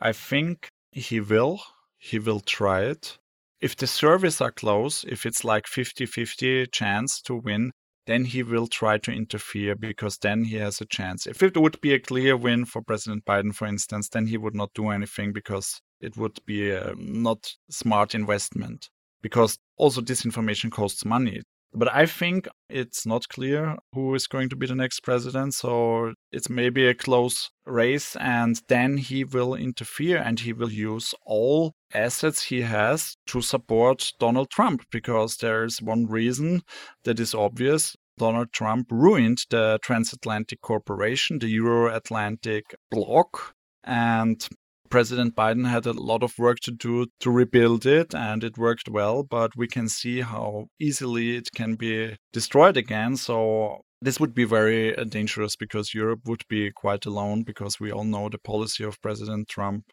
I 0.00 0.12
think 0.12 0.68
he 0.92 1.18
will. 1.18 1.62
He 1.98 2.20
will 2.20 2.38
try 2.38 2.82
it. 2.82 3.18
If 3.60 3.76
the 3.76 3.86
surveys 3.86 4.40
are 4.40 4.52
close, 4.52 5.04
if 5.04 5.24
it's 5.24 5.44
like 5.44 5.66
50 5.66 6.06
50 6.06 6.66
chance 6.66 7.22
to 7.22 7.36
win, 7.36 7.72
then 8.06 8.24
he 8.24 8.42
will 8.42 8.66
try 8.66 8.98
to 8.98 9.10
interfere 9.10 9.74
because 9.74 10.18
then 10.18 10.44
he 10.44 10.56
has 10.56 10.80
a 10.80 10.86
chance. 10.86 11.26
If 11.26 11.42
it 11.42 11.56
would 11.56 11.80
be 11.80 11.92
a 11.92 11.98
clear 11.98 12.36
win 12.36 12.64
for 12.64 12.82
President 12.82 13.24
Biden, 13.24 13.54
for 13.54 13.66
instance, 13.66 14.08
then 14.08 14.26
he 14.26 14.36
would 14.36 14.54
not 14.54 14.74
do 14.74 14.90
anything 14.90 15.32
because 15.32 15.80
it 16.00 16.16
would 16.16 16.38
be 16.46 16.70
a 16.70 16.94
not 16.96 17.52
smart 17.70 18.14
investment. 18.14 18.88
Because 19.22 19.58
also 19.76 20.00
disinformation 20.00 20.70
costs 20.70 21.04
money. 21.04 21.42
But 21.72 21.94
I 21.94 22.06
think 22.06 22.48
it's 22.70 23.06
not 23.06 23.28
clear 23.28 23.76
who 23.92 24.14
is 24.14 24.26
going 24.26 24.48
to 24.48 24.56
be 24.56 24.66
the 24.66 24.74
next 24.74 25.00
president. 25.00 25.54
So 25.54 26.14
it's 26.32 26.48
maybe 26.48 26.86
a 26.86 26.94
close 26.94 27.50
race. 27.66 28.16
And 28.16 28.60
then 28.68 28.96
he 28.96 29.24
will 29.24 29.54
interfere 29.54 30.18
and 30.18 30.40
he 30.40 30.52
will 30.52 30.72
use 30.72 31.14
all 31.24 31.74
assets 31.92 32.44
he 32.44 32.62
has 32.62 33.16
to 33.28 33.40
support 33.40 34.12
Donald 34.18 34.50
Trump 34.50 34.84
because 34.90 35.36
there's 35.36 35.82
one 35.82 36.06
reason 36.06 36.62
that 37.04 37.20
is 37.20 37.34
obvious. 37.34 37.94
Donald 38.18 38.52
Trump 38.52 38.86
ruined 38.90 39.44
the 39.50 39.78
transatlantic 39.82 40.62
corporation, 40.62 41.38
the 41.38 41.48
Euro 41.48 41.94
Atlantic 41.94 42.74
bloc. 42.90 43.54
And 43.84 44.46
President 44.88 45.34
Biden 45.34 45.68
had 45.68 45.86
a 45.86 45.92
lot 45.92 46.22
of 46.22 46.38
work 46.38 46.58
to 46.60 46.70
do 46.70 47.06
to 47.20 47.30
rebuild 47.30 47.86
it, 47.86 48.14
and 48.14 48.42
it 48.42 48.58
worked 48.58 48.88
well, 48.88 49.22
but 49.22 49.56
we 49.56 49.66
can 49.66 49.88
see 49.88 50.20
how 50.20 50.66
easily 50.80 51.36
it 51.36 51.48
can 51.54 51.74
be 51.74 52.16
destroyed 52.32 52.76
again. 52.76 53.16
So, 53.16 53.82
this 54.02 54.20
would 54.20 54.34
be 54.34 54.44
very 54.44 54.96
uh, 54.96 55.04
dangerous 55.04 55.56
because 55.56 55.94
Europe 55.94 56.20
would 56.26 56.42
be 56.48 56.70
quite 56.70 57.06
alone 57.06 57.42
because 57.42 57.80
we 57.80 57.90
all 57.90 58.04
know 58.04 58.28
the 58.28 58.38
policy 58.38 58.84
of 58.84 59.00
President 59.00 59.48
Trump. 59.48 59.84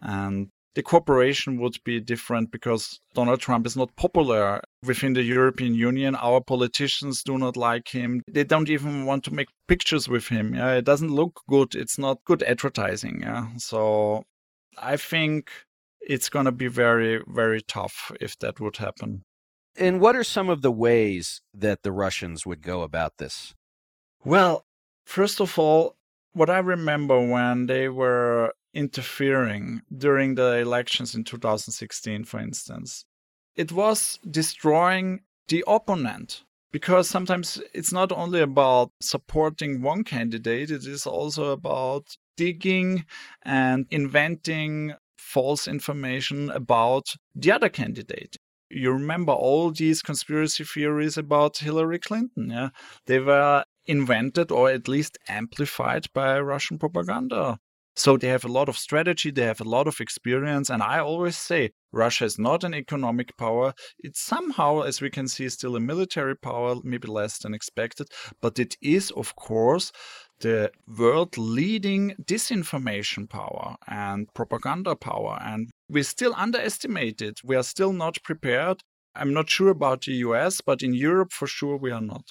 And 0.00 0.48
the 0.78 0.82
cooperation 0.82 1.58
would 1.60 1.76
be 1.84 1.98
different 1.98 2.52
because 2.52 3.00
Donald 3.12 3.40
Trump 3.40 3.66
is 3.66 3.76
not 3.76 3.96
popular 3.96 4.60
within 4.84 5.12
the 5.12 5.24
European 5.24 5.74
Union. 5.74 6.14
Our 6.14 6.40
politicians 6.40 7.24
do 7.24 7.36
not 7.36 7.56
like 7.56 7.88
him. 7.88 8.22
They 8.30 8.44
don't 8.44 8.70
even 8.70 9.04
want 9.04 9.24
to 9.24 9.34
make 9.34 9.48
pictures 9.66 10.08
with 10.08 10.28
him. 10.28 10.54
Yeah, 10.54 10.74
it 10.74 10.84
doesn't 10.84 11.10
look 11.10 11.40
good. 11.48 11.74
It's 11.74 11.98
not 11.98 12.24
good 12.24 12.44
advertising. 12.44 13.22
Yeah, 13.22 13.48
so 13.56 14.22
I 14.80 14.96
think 14.96 15.50
it's 16.00 16.28
going 16.28 16.46
to 16.46 16.52
be 16.52 16.68
very, 16.68 17.22
very 17.26 17.60
tough 17.60 18.12
if 18.20 18.38
that 18.38 18.60
would 18.60 18.78
happen. 18.78 19.24
And 19.76 20.00
what 20.00 20.16
are 20.16 20.24
some 20.24 20.48
of 20.48 20.62
the 20.62 20.72
ways 20.72 21.40
that 21.54 21.82
the 21.82 21.92
Russians 21.92 22.44
would 22.44 22.62
go 22.62 22.82
about 22.82 23.18
this? 23.18 23.54
Well, 24.24 24.64
first 25.04 25.40
of 25.40 25.58
all, 25.58 25.96
what 26.32 26.50
I 26.50 26.58
remember 26.58 27.20
when 27.20 27.66
they 27.66 27.88
were 27.88 28.52
interfering 28.74 29.82
during 29.96 30.34
the 30.34 30.58
elections 30.58 31.14
in 31.14 31.24
2016, 31.24 32.24
for 32.24 32.38
instance, 32.40 33.04
it 33.56 33.72
was 33.72 34.18
destroying 34.28 35.20
the 35.48 35.64
opponent. 35.66 36.44
Because 36.70 37.08
sometimes 37.08 37.60
it's 37.72 37.92
not 37.92 38.12
only 38.12 38.40
about 38.40 38.92
supporting 39.00 39.80
one 39.80 40.04
candidate, 40.04 40.70
it 40.70 40.84
is 40.84 41.06
also 41.06 41.50
about 41.50 42.18
digging 42.38 43.04
and 43.44 43.86
inventing 43.90 44.94
false 45.18 45.68
information 45.68 46.48
about 46.50 47.06
the 47.34 47.52
other 47.52 47.68
candidate. 47.68 48.36
You 48.70 48.92
remember 48.92 49.32
all 49.32 49.70
these 49.70 50.02
conspiracy 50.02 50.64
theories 50.64 51.18
about 51.18 51.58
Hillary 51.58 51.98
Clinton, 51.98 52.50
yeah? 52.50 52.70
They 53.06 53.18
were 53.18 53.64
invented 53.86 54.50
or 54.50 54.70
at 54.70 54.88
least 54.88 55.18
amplified 55.28 56.06
by 56.14 56.38
Russian 56.40 56.78
propaganda. 56.78 57.58
So 57.96 58.16
they 58.16 58.28
have 58.28 58.44
a 58.44 58.52
lot 58.58 58.68
of 58.68 58.78
strategy, 58.78 59.32
they 59.32 59.42
have 59.42 59.60
a 59.60 59.68
lot 59.68 59.88
of 59.88 60.00
experience. 60.00 60.70
And 60.70 60.82
I 60.84 61.00
always 61.00 61.36
say 61.36 61.70
Russia 61.92 62.26
is 62.26 62.38
not 62.38 62.62
an 62.62 62.72
economic 62.72 63.36
power. 63.36 63.72
It's 63.98 64.20
somehow, 64.20 64.82
as 64.82 65.00
we 65.00 65.10
can 65.10 65.26
see, 65.26 65.48
still 65.48 65.74
a 65.74 65.80
military 65.80 66.36
power, 66.36 66.76
maybe 66.84 67.08
less 67.08 67.38
than 67.38 67.54
expected. 67.54 68.06
But 68.40 68.60
it 68.60 68.76
is, 68.80 69.10
of 69.10 69.34
course, 69.34 69.90
the 70.40 70.70
world 70.86 71.36
leading 71.36 72.14
disinformation 72.22 73.28
power 73.28 73.76
and 73.86 74.32
propaganda 74.34 74.94
power. 74.96 75.38
And 75.40 75.70
we 75.88 76.02
still 76.02 76.34
underestimate 76.36 77.20
it. 77.22 77.40
We 77.44 77.56
are 77.56 77.62
still 77.62 77.92
not 77.92 78.22
prepared. 78.22 78.82
I'm 79.14 79.32
not 79.32 79.50
sure 79.50 79.70
about 79.70 80.02
the 80.02 80.12
US, 80.14 80.60
but 80.60 80.82
in 80.82 80.94
Europe, 80.94 81.32
for 81.32 81.46
sure, 81.46 81.76
we 81.76 81.90
are 81.90 82.00
not. 82.00 82.24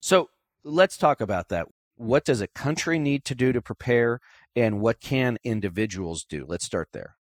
So 0.00 0.30
let's 0.64 0.96
talk 0.96 1.20
about 1.20 1.48
that. 1.48 1.68
What 1.96 2.24
does 2.24 2.40
a 2.40 2.48
country 2.48 2.98
need 2.98 3.24
to 3.26 3.34
do 3.36 3.52
to 3.52 3.62
prepare, 3.62 4.20
and 4.56 4.80
what 4.80 5.00
can 5.00 5.38
individuals 5.44 6.24
do? 6.24 6.44
Let's 6.48 6.64
start 6.64 6.88
there. 6.92 7.16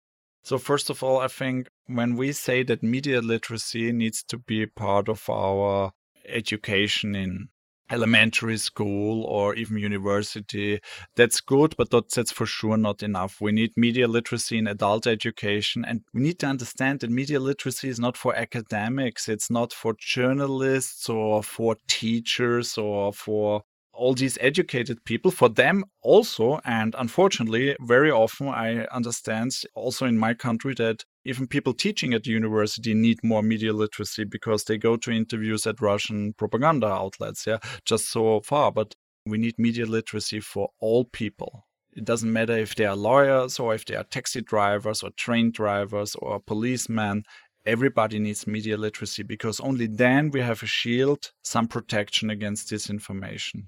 So, 0.44 0.58
first 0.58 0.90
of 0.90 1.04
all, 1.04 1.20
I 1.20 1.28
think 1.28 1.68
when 1.88 2.16
we 2.16 2.32
say 2.32 2.64
that 2.64 2.84
media 2.84 3.20
literacy 3.20 3.92
needs 3.92 4.24
to 4.24 4.38
be 4.38 4.66
part 4.68 5.10
of 5.10 5.28
our 5.30 5.92
education 6.26 7.16
in 7.16 7.50
elementary 7.92 8.58
school 8.58 9.24
or 9.24 9.56
even 9.56 9.78
university 9.78 10.80
that's 11.16 11.42
good 11.42 11.76
but 11.78 11.90
that's 11.92 12.32
for 12.32 12.46
sure 12.46 12.78
not 12.78 13.04
enough. 13.04 13.42
We 13.42 13.52
need 13.52 13.72
media 13.78 14.08
literacy 14.08 14.58
in 14.58 14.68
adult 14.68 15.08
education 15.08 15.86
and 15.86 16.02
we 16.14 16.22
need 16.22 16.40
to 16.40 16.48
understand 16.48 17.00
that 17.00 17.10
media 17.10 17.40
literacy 17.40 17.90
is 17.90 18.00
not 18.00 18.18
for 18.18 18.36
academics. 18.36 19.30
It's 19.30 19.50
not 19.50 19.74
for 19.74 19.96
journalists 19.98 21.10
or 21.10 21.44
for 21.44 21.78
teachers 21.88 22.78
or 22.78 23.14
for 23.14 23.64
all 24.00 24.14
these 24.14 24.38
educated 24.42 24.98
people 25.06 25.32
for 25.32 25.50
them 25.50 25.84
also. 26.02 26.60
And 26.66 26.96
unfortunately 26.98 27.76
very 27.82 28.12
often 28.12 28.48
i 28.48 28.86
understand 29.00 29.52
also 29.76 30.06
in 30.06 30.18
my 30.18 30.34
country 30.34 30.74
that 30.76 31.04
even 31.26 31.48
people 31.48 31.74
teaching 31.74 32.14
at 32.14 32.26
university 32.26 32.94
need 32.94 33.20
more 33.24 33.44
media 33.44 33.74
literacy 33.74 34.24
because 34.24 34.64
they 34.64 34.78
go 34.78 34.96
to 34.98 35.12
interviews 35.12 35.68
at 35.68 35.82
russian 35.82 36.34
propaganda 36.34 36.88
outlets 36.88 37.46
yeah 37.46 37.60
just 37.86 38.10
so 38.10 38.42
far. 38.42 38.72
But 38.72 38.96
we 39.26 39.38
need 39.38 39.56
media 39.58 39.86
literacy 39.86 40.40
for 40.40 40.70
all 40.80 41.06
people. 41.06 41.66
It 41.96 42.06
doesn't 42.06 42.32
matter 42.32 42.58
if 42.58 42.76
they 42.76 42.86
are 42.86 42.96
lawyers 42.96 43.60
or 43.60 43.74
if 43.74 43.86
they 43.86 43.96
are 43.96 44.04
taxi 44.04 44.42
drivers 44.42 45.04
or 45.04 45.10
train 45.12 45.52
drivers 45.52 46.16
or 46.16 46.40
policemen. 46.40 47.24
Everybody 47.66 48.20
needs 48.20 48.48
media 48.48 48.78
literacy 48.78 49.24
because 49.24 49.60
only 49.60 49.88
then 49.88 50.32
we 50.32 50.42
have 50.42 50.64
a 50.64 50.68
shield, 50.68 51.32
some 51.44 51.68
protection 51.68 52.30
against 52.30 52.70
disinformation. 52.70 53.68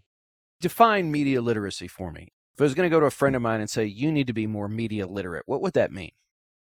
Define 0.62 1.12
media 1.12 1.42
literacy 1.42 1.88
for 1.88 2.12
me. 2.12 2.28
If 2.54 2.62
I 2.62 2.66
was 2.66 2.76
going 2.76 2.88
to 2.88 2.96
go 2.96 3.00
to 3.00 3.08
a 3.08 3.12
friend 3.12 3.36
of 3.36 3.42
mine 3.42 3.62
and 3.62 3.70
say, 3.70 3.84
you 3.84 4.12
need 4.12 4.28
to 4.28 4.34
be 4.34 4.46
more 4.46 4.68
media 4.68 5.08
literate, 5.08 5.42
what 5.48 5.60
would 5.64 5.74
that 5.74 5.92
mean? 5.92 6.12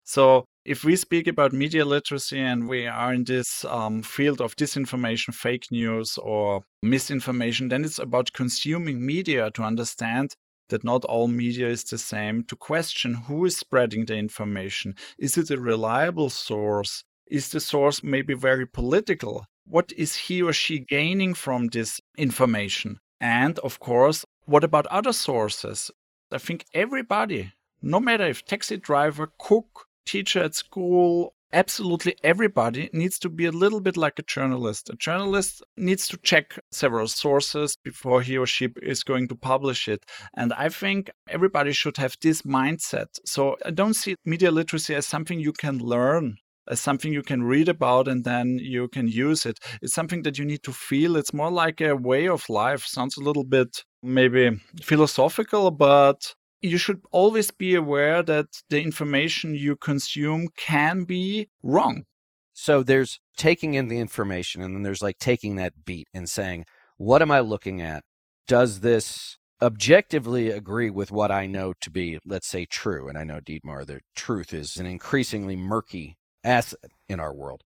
So, 0.03 0.47
if 0.65 0.83
we 0.83 0.97
speak 0.97 1.27
about 1.27 1.53
media 1.53 1.85
literacy 1.85 2.41
and 2.41 2.71
we 2.71 2.87
are 2.87 3.13
in 3.13 3.25
this 3.25 3.67
um, 3.67 4.03
field 4.03 4.41
of 4.41 4.57
disinformation, 4.57 5.35
fake 5.35 5.67
news, 5.71 6.17
or 6.17 6.63
misinformation, 6.83 7.69
then 7.69 7.85
it's 7.85 7.99
about 7.99 8.33
consuming 8.33 9.05
media 9.05 9.51
to 9.51 9.63
understand 9.63 10.37
that 10.71 10.85
not 10.85 11.05
all 11.05 11.29
media 11.29 11.69
is 11.69 11.85
the 11.85 11.99
same, 11.99 12.45
to 12.45 12.57
question 12.57 13.13
who 13.15 13.45
is 13.45 13.59
spreading 13.59 14.07
the 14.07 14.17
information. 14.17 14.95
Is 15.19 15.37
it 15.37 15.51
a 15.51 15.61
reliable 15.61 16.31
source? 16.31 17.05
Is 17.27 17.51
the 17.51 17.61
source 17.61 18.03
maybe 18.03 18.33
very 18.33 18.67
political? 18.67 19.45
What 19.67 19.93
is 19.93 20.17
he 20.17 20.41
or 20.41 20.55
she 20.55 20.79
gaining 20.79 21.35
from 21.35 21.67
this 21.67 22.01
information? 22.17 23.01
And 23.23 23.61
of 23.61 23.79
course, 23.79 24.25
what 24.47 24.65
about 24.65 24.87
other 24.89 25.13
sources? 25.13 25.93
I 26.33 26.39
think 26.39 26.67
everybody, 26.75 27.53
no 27.81 28.01
matter 28.01 28.27
if 28.27 28.45
taxi 28.45 28.77
driver, 28.77 29.31
cook, 29.39 29.87
teacher 30.05 30.43
at 30.43 30.57
school, 30.57 31.33
absolutely 31.53 32.17
everybody 32.25 32.91
needs 32.93 33.21
to 33.21 33.29
be 33.29 33.45
a 33.45 33.53
little 33.53 33.81
bit 33.81 33.97
like 33.97 34.19
a 34.19 34.23
journalist. 34.23 34.91
A 34.91 34.97
journalist 34.97 35.63
needs 35.77 36.09
to 36.09 36.17
check 36.17 36.59
several 36.73 37.07
sources 37.07 37.77
before 37.85 38.23
he 38.23 38.37
or 38.37 38.47
she 38.47 38.71
is 38.83 39.05
going 39.05 39.29
to 39.29 39.37
publish 39.37 39.87
it. 39.87 40.05
And 40.35 40.53
I 40.55 40.69
think 40.69 41.09
everybody 41.29 41.71
should 41.71 41.99
have 41.99 42.17
this 42.21 42.43
mindset. 42.43 43.21
So 43.25 43.57
I 43.65 43.71
don't 43.71 43.95
see 43.95 44.17
media 44.25 44.51
literacy 44.51 44.97
as 44.97 45.07
something 45.07 45.39
you 45.39 45.53
can 45.53 45.79
learn. 45.79 46.39
As 46.69 46.81
something 46.81 47.13
you 47.13 47.23
can 47.23 47.43
read 47.43 47.69
about 47.69 48.07
and 48.09 48.25
then 48.25 48.59
you 48.61 48.89
can 48.89 49.09
use 49.09 49.45
it. 49.47 49.59
It's 49.81 49.95
something 49.95 50.23
that 50.23 50.39
you 50.39 50.45
need 50.45 50.63
to 50.63 50.73
feel. 50.73 51.17
It's 51.17 51.35
more 51.35 51.51
like 51.51 51.81
a 51.81 51.97
way 51.97 52.29
of 52.29 52.49
life. 52.49 52.85
Sounds 52.87 53.17
a 53.17 53.23
little 53.23 53.45
bit 53.45 53.85
maybe 54.03 54.61
philosophical, 54.83 55.71
but 55.71 56.35
you 56.61 56.79
should 56.79 57.01
always 57.11 57.51
be 57.51 57.75
aware 57.75 58.23
that 58.23 58.47
the 58.71 58.81
information 58.81 59.55
you 59.55 59.77
consume 59.77 60.49
can 60.57 61.05
be 61.05 61.49
wrong. 61.63 62.05
So 62.53 62.83
there's 62.83 63.19
taking 63.37 63.75
in 63.75 63.89
the 63.89 63.99
information, 63.99 64.63
and 64.63 64.75
then 64.75 64.83
there's 64.83 65.03
like 65.03 65.19
taking 65.19 65.57
that 65.57 65.85
beat 65.85 66.07
and 66.15 66.29
saying, 66.29 66.67
what 66.97 67.23
am 67.23 67.31
I 67.31 67.41
looking 67.41 67.81
at? 67.81 68.05
Does 68.47 68.81
this 68.81 69.39
objectively 69.61 70.51
agree 70.51 70.91
with 70.91 71.11
what 71.11 71.31
I 71.31 71.47
know 71.47 71.73
to 71.81 71.91
be, 71.91 72.19
let's 72.25 72.47
say, 72.47 72.65
true? 72.65 73.09
And 73.09 73.19
I 73.19 73.25
know, 73.25 73.41
Dietmar, 73.41 73.87
the 73.87 74.01
truth 74.15 74.53
is 74.53 74.77
an 74.77 74.87
increasingly 74.87 75.57
murky 75.57 76.17
asset 76.45 76.91
in 77.09 77.21
our 77.21 77.33
world. 77.33 77.63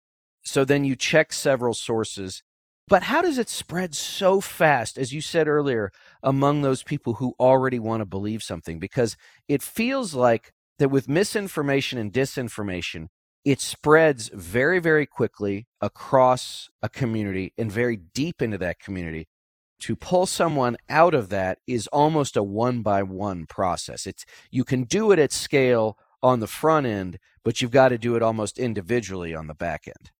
So 0.43 0.65
then 0.65 0.83
you 0.83 0.95
check 0.95 1.31
several 1.31 1.73
sources 1.73 2.43
but 2.87 3.03
how 3.03 3.21
does 3.21 3.37
it 3.37 3.49
spread 3.49 3.95
so 3.95 4.41
fast, 4.41 4.97
as 4.97 5.13
you 5.13 5.21
said 5.21 5.47
earlier, 5.47 5.91
among 6.21 6.61
those 6.61 6.83
people 6.83 7.13
who 7.13 7.33
already 7.39 7.79
want 7.79 8.01
to 8.01 8.05
believe 8.05 8.43
something? 8.43 8.77
Because 8.77 9.15
it 9.47 9.63
feels 9.63 10.13
like 10.13 10.51
that 10.79 10.89
with 10.89 11.07
misinformation 11.07 11.97
and 11.97 12.11
disinformation, 12.11 13.07
it 13.45 13.61
spreads 13.61 14.29
very, 14.33 14.79
very 14.79 15.05
quickly 15.05 15.65
across 15.79 16.69
a 16.81 16.89
community 16.89 17.53
and 17.57 17.71
very 17.71 17.97
deep 17.97 18.41
into 18.41 18.57
that 18.57 18.79
community. 18.79 19.27
To 19.81 19.95
pull 19.95 20.25
someone 20.25 20.77
out 20.89 21.13
of 21.13 21.29
that 21.29 21.59
is 21.67 21.87
almost 21.87 22.37
a 22.37 22.43
one 22.43 22.81
by 22.81 23.03
one 23.03 23.45
process. 23.45 24.05
It's 24.05 24.25
you 24.49 24.63
can 24.63 24.83
do 24.83 25.11
it 25.11 25.19
at 25.19 25.33
scale 25.33 25.97
on 26.23 26.39
the 26.39 26.47
front 26.47 26.87
end, 26.87 27.19
but 27.43 27.61
you've 27.61 27.69
got 27.69 27.89
to 27.89 27.99
do 27.99 28.15
it 28.15 28.23
almost 28.23 28.57
individually 28.57 29.35
on 29.35 29.45
the 29.45 29.53
back 29.53 29.87
end 29.87 30.11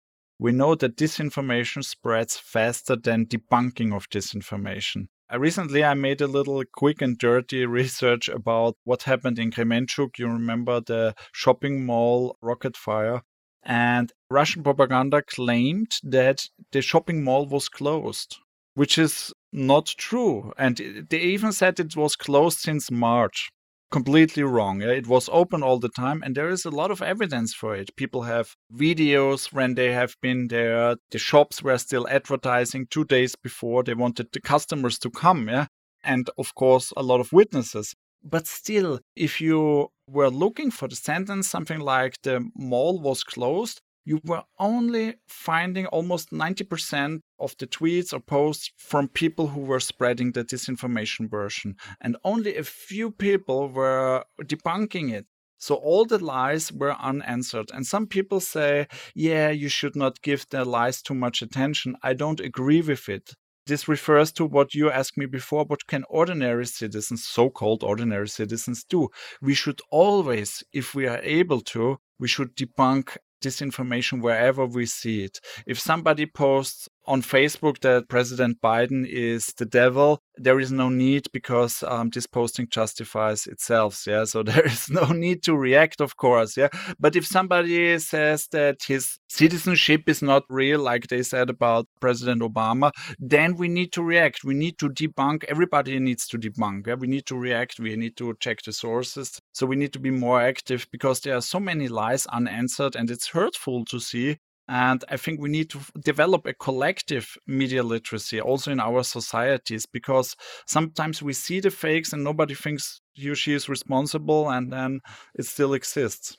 we 0.43 0.51
know 0.51 0.75
that 0.75 0.97
disinformation 0.97 1.85
spreads 1.85 2.37
faster 2.37 2.97
than 2.97 3.25
debunking 3.25 3.95
of 3.95 4.09
disinformation. 4.09 5.07
Uh, 5.31 5.39
recently, 5.39 5.85
I 5.85 5.93
made 5.93 6.19
a 6.19 6.27
little 6.27 6.61
quick 6.69 7.01
and 7.01 7.17
dirty 7.17 7.65
research 7.79 8.27
about 8.27 8.75
what 8.83 9.03
happened 9.03 9.39
in 9.39 9.51
Kremenchuk. 9.51 10.17
You 10.17 10.27
remember 10.27 10.81
the 10.81 11.15
shopping 11.31 11.85
mall 11.85 12.35
rocket 12.41 12.75
fire? 12.75 13.21
And 13.63 14.11
Russian 14.29 14.63
propaganda 14.63 15.21
claimed 15.21 15.99
that 16.03 16.49
the 16.73 16.81
shopping 16.81 17.23
mall 17.23 17.45
was 17.45 17.69
closed, 17.69 18.35
which 18.73 18.97
is 18.97 19.31
not 19.53 19.85
true. 19.97 20.51
And 20.57 21.07
they 21.09 21.21
even 21.21 21.53
said 21.53 21.79
it 21.79 21.95
was 21.95 22.17
closed 22.17 22.59
since 22.59 22.91
March 22.91 23.49
completely 23.93 24.41
wrong. 24.41 24.81
It 24.81 25.05
was 25.05 25.29
open 25.31 25.61
all 25.61 25.77
the 25.77 25.95
time, 26.03 26.23
and 26.23 26.33
there 26.35 26.49
is 26.49 26.65
a 26.65 26.71
lot 26.71 26.89
of 26.89 27.03
evidence 27.03 27.53
for 27.53 27.75
it. 27.75 27.95
People 27.95 28.23
have 28.23 28.55
videos 28.73 29.53
when 29.53 29.75
they 29.75 29.91
have 29.91 30.15
been 30.19 30.47
there. 30.47 30.95
The 31.11 31.19
shops 31.19 31.61
were 31.61 31.77
still 31.77 32.07
advertising 32.07 32.87
two 32.89 33.05
days 33.05 33.35
before 33.35 33.83
they 33.83 33.93
wanted 33.93 34.29
the 34.33 34.41
customers 34.41 34.97
to 34.97 35.11
come. 35.11 35.47
Yeah. 35.47 35.67
And 36.03 36.27
of 36.39 36.55
course, 36.55 36.91
a 36.97 37.03
lot 37.03 37.19
of 37.19 37.31
witnesses. 37.31 37.93
But 38.23 38.47
still, 38.47 38.99
if 39.15 39.39
you 39.39 39.89
were 40.09 40.31
looking 40.31 40.71
for 40.71 40.87
the 40.87 40.95
sentence, 40.95 41.47
something 41.47 41.79
like 41.79 42.15
the 42.23 42.49
mall 42.55 42.99
was 42.99 43.23
closed, 43.23 43.79
you 44.05 44.19
were 44.25 44.43
only 44.59 45.15
finding 45.27 45.85
almost 45.87 46.31
90% 46.31 47.21
of 47.39 47.55
the 47.57 47.67
tweets 47.67 48.13
or 48.13 48.19
posts 48.19 48.71
from 48.77 49.07
people 49.07 49.47
who 49.47 49.61
were 49.61 49.79
spreading 49.79 50.31
the 50.31 50.43
disinformation 50.43 51.29
version. 51.29 51.75
And 52.01 52.17
only 52.23 52.55
a 52.57 52.63
few 52.63 53.11
people 53.11 53.69
were 53.69 54.25
debunking 54.41 55.11
it. 55.13 55.25
So 55.57 55.75
all 55.75 56.03
the 56.03 56.23
lies 56.23 56.73
were 56.73 56.95
unanswered. 56.99 57.71
And 57.73 57.85
some 57.85 58.07
people 58.07 58.41
say, 58.41 58.87
yeah, 59.15 59.49
you 59.49 59.69
should 59.69 59.95
not 59.95 60.21
give 60.21 60.45
the 60.49 60.65
lies 60.65 61.01
too 61.01 61.13
much 61.13 61.41
attention. 61.41 61.95
I 62.03 62.13
don't 62.13 62.41
agree 62.41 62.81
with 62.81 63.07
it. 63.07 63.33
This 63.65 63.87
refers 63.87 64.33
to 64.33 64.45
what 64.45 64.75
you 64.75 64.91
asked 64.91 65.17
me 65.17 65.25
before. 65.25 65.63
What 65.63 65.87
can 65.87 66.03
ordinary 66.09 66.65
citizens, 66.65 67.23
so 67.25 67.49
called 67.49 67.81
ordinary 67.81 68.27
citizens, 68.27 68.83
do? 68.83 69.07
We 69.41 69.53
should 69.53 69.79
always, 69.89 70.65
if 70.73 70.93
we 70.93 71.07
are 71.07 71.21
able 71.23 71.61
to, 71.61 71.99
we 72.19 72.27
should 72.27 72.57
debunk 72.57 73.15
disinformation 73.43 74.21
wherever 74.21 74.65
we 74.65 74.85
see 74.85 75.23
it. 75.23 75.39
If 75.67 75.79
somebody 75.79 76.25
posts 76.25 76.87
on 77.05 77.21
Facebook 77.21 77.79
that 77.81 78.07
President 78.07 78.61
Biden 78.61 79.05
is 79.07 79.47
the 79.57 79.65
devil, 79.65 80.21
there 80.37 80.59
is 80.59 80.71
no 80.71 80.89
need 80.89 81.27
because 81.31 81.83
um, 81.83 82.09
this 82.09 82.25
posting 82.25 82.67
justifies 82.69 83.45
itself. 83.45 84.03
Yeah, 84.07 84.25
so 84.25 84.43
there 84.43 84.65
is 84.65 84.89
no 84.89 85.05
need 85.05 85.43
to 85.43 85.55
react, 85.55 86.01
of 86.01 86.17
course. 86.17 86.57
Yeah, 86.57 86.69
but 86.99 87.15
if 87.15 87.25
somebody 87.25 87.99
says 87.99 88.47
that 88.51 88.83
his 88.87 89.19
citizenship 89.29 90.03
is 90.07 90.21
not 90.21 90.43
real, 90.49 90.79
like 90.79 91.07
they 91.07 91.23
said 91.23 91.49
about 91.49 91.87
President 91.99 92.41
Obama, 92.41 92.91
then 93.19 93.55
we 93.55 93.67
need 93.67 93.91
to 93.93 94.03
react. 94.03 94.43
We 94.43 94.53
need 94.53 94.77
to 94.79 94.89
debunk. 94.89 95.43
Everybody 95.45 95.99
needs 95.99 96.27
to 96.27 96.37
debunk. 96.37 96.87
Yeah? 96.87 96.95
We 96.95 97.07
need 97.07 97.25
to 97.27 97.37
react. 97.37 97.79
We 97.79 97.95
need 97.95 98.17
to 98.17 98.35
check 98.39 98.61
the 98.63 98.73
sources. 98.73 99.39
So 99.51 99.65
we 99.65 99.75
need 99.75 99.93
to 99.93 99.99
be 99.99 100.11
more 100.11 100.41
active 100.41 100.87
because 100.91 101.19
there 101.21 101.35
are 101.35 101.41
so 101.41 101.59
many 101.59 101.87
lies 101.87 102.25
unanswered, 102.27 102.95
and 102.95 103.09
it's 103.11 103.27
hurtful 103.27 103.85
to 103.85 103.99
see 103.99 104.37
and 104.67 105.03
I 105.09 105.17
think 105.17 105.41
we 105.41 105.49
need 105.49 105.69
to 105.71 105.79
develop 105.99 106.45
a 106.45 106.53
collective 106.53 107.37
media 107.45 107.83
literacy 107.83 108.39
also 108.39 108.71
in 108.71 108.79
our 108.79 109.03
societies 109.03 109.85
because 109.85 110.35
sometimes 110.65 111.21
we 111.21 111.33
see 111.33 111.59
the 111.59 111.69
fakes 111.71 112.13
and 112.13 112.23
nobody 112.23 112.55
thinks 112.55 113.01
he 113.13 113.29
or 113.29 113.35
she 113.35 113.53
is 113.53 113.67
responsible 113.67 114.49
and 114.49 114.71
then 114.71 115.01
it 115.35 115.45
still 115.45 115.73
exists. 115.73 116.37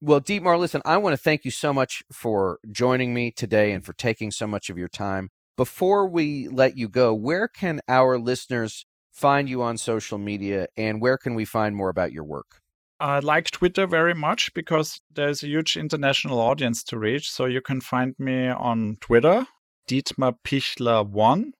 Well, 0.00 0.20
Dietmar, 0.20 0.58
listen, 0.58 0.82
I 0.84 0.96
want 0.96 1.12
to 1.12 1.22
thank 1.22 1.44
you 1.44 1.50
so 1.50 1.72
much 1.72 2.02
for 2.12 2.58
joining 2.70 3.14
me 3.14 3.30
today 3.30 3.72
and 3.72 3.84
for 3.84 3.92
taking 3.92 4.30
so 4.30 4.46
much 4.46 4.68
of 4.68 4.78
your 4.78 4.88
time. 4.88 5.28
Before 5.56 6.08
we 6.08 6.48
let 6.48 6.76
you 6.76 6.88
go, 6.88 7.14
where 7.14 7.46
can 7.46 7.80
our 7.86 8.18
listeners 8.18 8.86
find 9.12 9.48
you 9.48 9.62
on 9.62 9.76
social 9.76 10.18
media 10.18 10.66
and 10.76 11.00
where 11.00 11.18
can 11.18 11.34
we 11.34 11.44
find 11.44 11.76
more 11.76 11.90
about 11.90 12.12
your 12.12 12.24
work? 12.24 12.61
I 13.02 13.18
like 13.18 13.50
Twitter 13.50 13.88
very 13.88 14.14
much 14.14 14.54
because 14.54 15.00
there's 15.12 15.42
a 15.42 15.48
huge 15.48 15.76
international 15.76 16.38
audience 16.38 16.84
to 16.84 16.96
reach. 16.96 17.32
So 17.32 17.46
you 17.46 17.60
can 17.60 17.80
find 17.80 18.14
me 18.16 18.46
on 18.46 18.96
Twitter, 19.00 19.44
Dietmar 19.88 20.36
Pichler1. 20.44 21.50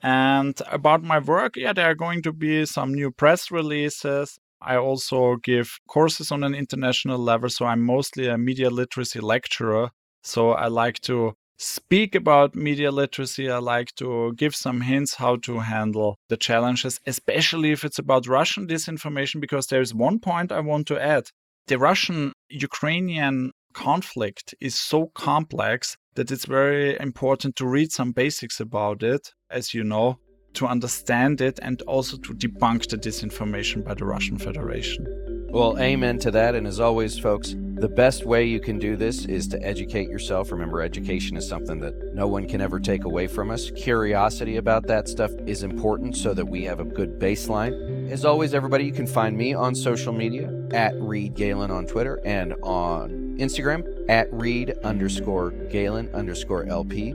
And 0.00 0.62
about 0.70 1.02
my 1.02 1.18
work, 1.18 1.56
yeah, 1.56 1.72
there 1.72 1.90
are 1.90 1.96
going 1.96 2.22
to 2.22 2.32
be 2.32 2.66
some 2.66 2.94
new 2.94 3.10
press 3.10 3.50
releases. 3.50 4.38
I 4.60 4.76
also 4.76 5.38
give 5.42 5.80
courses 5.88 6.30
on 6.30 6.44
an 6.44 6.54
international 6.54 7.18
level. 7.18 7.50
So 7.50 7.66
I'm 7.66 7.82
mostly 7.82 8.28
a 8.28 8.38
media 8.38 8.70
literacy 8.70 9.18
lecturer. 9.18 9.90
So 10.22 10.52
I 10.52 10.68
like 10.68 11.00
to 11.00 11.34
speak 11.62 12.14
about 12.14 12.56
media 12.56 12.90
literacy. 12.90 13.48
I 13.48 13.58
like 13.58 13.94
to 13.96 14.32
give 14.34 14.54
some 14.54 14.80
hints 14.80 15.14
how 15.14 15.36
to 15.36 15.60
handle 15.60 16.18
the 16.28 16.36
challenges, 16.36 17.00
especially 17.06 17.70
if 17.70 17.84
it's 17.84 17.98
about 17.98 18.26
Russian 18.26 18.66
disinformation, 18.66 19.40
because 19.40 19.68
there's 19.68 19.94
one 19.94 20.18
point 20.18 20.50
I 20.50 20.60
want 20.60 20.86
to 20.88 21.00
add. 21.00 21.28
The 21.68 21.78
Russian 21.78 22.32
Ukrainian 22.48 23.52
conflict 23.72 24.54
is 24.60 24.74
so 24.74 25.10
complex 25.14 25.96
that 26.14 26.30
it's 26.30 26.46
very 26.46 26.98
important 26.98 27.56
to 27.56 27.66
read 27.66 27.92
some 27.92 28.12
basics 28.12 28.60
about 28.60 29.02
it, 29.02 29.30
as 29.50 29.72
you 29.72 29.84
know, 29.84 30.18
to 30.54 30.66
understand 30.66 31.40
it 31.40 31.58
and 31.62 31.80
also 31.82 32.16
to 32.18 32.34
debunk 32.34 32.88
the 32.88 32.98
disinformation 32.98 33.84
by 33.84 33.94
the 33.94 34.04
Russian 34.04 34.36
Federation. 34.36 35.31
Well, 35.52 35.78
amen 35.78 36.18
to 36.20 36.30
that. 36.30 36.54
And 36.54 36.66
as 36.66 36.80
always, 36.80 37.18
folks, 37.18 37.54
the 37.54 37.88
best 37.88 38.24
way 38.24 38.46
you 38.46 38.58
can 38.58 38.78
do 38.78 38.96
this 38.96 39.26
is 39.26 39.46
to 39.48 39.62
educate 39.62 40.08
yourself. 40.08 40.50
Remember, 40.50 40.80
education 40.80 41.36
is 41.36 41.46
something 41.46 41.78
that 41.80 42.14
no 42.14 42.26
one 42.26 42.48
can 42.48 42.62
ever 42.62 42.80
take 42.80 43.04
away 43.04 43.26
from 43.26 43.50
us. 43.50 43.70
Curiosity 43.72 44.56
about 44.56 44.86
that 44.86 45.08
stuff 45.08 45.30
is 45.46 45.62
important 45.62 46.16
so 46.16 46.32
that 46.32 46.46
we 46.46 46.64
have 46.64 46.80
a 46.80 46.84
good 46.84 47.18
baseline. 47.18 48.10
As 48.10 48.24
always, 48.24 48.54
everybody, 48.54 48.86
you 48.86 48.92
can 48.92 49.06
find 49.06 49.36
me 49.36 49.52
on 49.52 49.74
social 49.74 50.14
media 50.14 50.50
at 50.70 50.94
Reed 50.98 51.34
Galen 51.34 51.70
on 51.70 51.84
Twitter 51.84 52.18
and 52.24 52.54
on 52.62 53.36
Instagram 53.38 53.84
at 54.08 54.32
Reed 54.32 54.74
underscore 54.84 55.50
Galen 55.50 56.08
underscore 56.14 56.64
LP. 56.64 57.12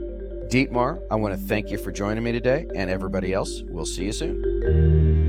Dietmar, 0.48 1.02
I 1.10 1.16
want 1.16 1.34
to 1.34 1.40
thank 1.40 1.72
you 1.72 1.78
for 1.78 1.90
joining 1.90 2.22
me 2.22 2.30
today, 2.30 2.66
and 2.76 2.88
everybody 2.88 3.32
else, 3.32 3.62
we'll 3.62 3.84
see 3.84 4.04
you 4.04 4.12
soon. 4.12 5.27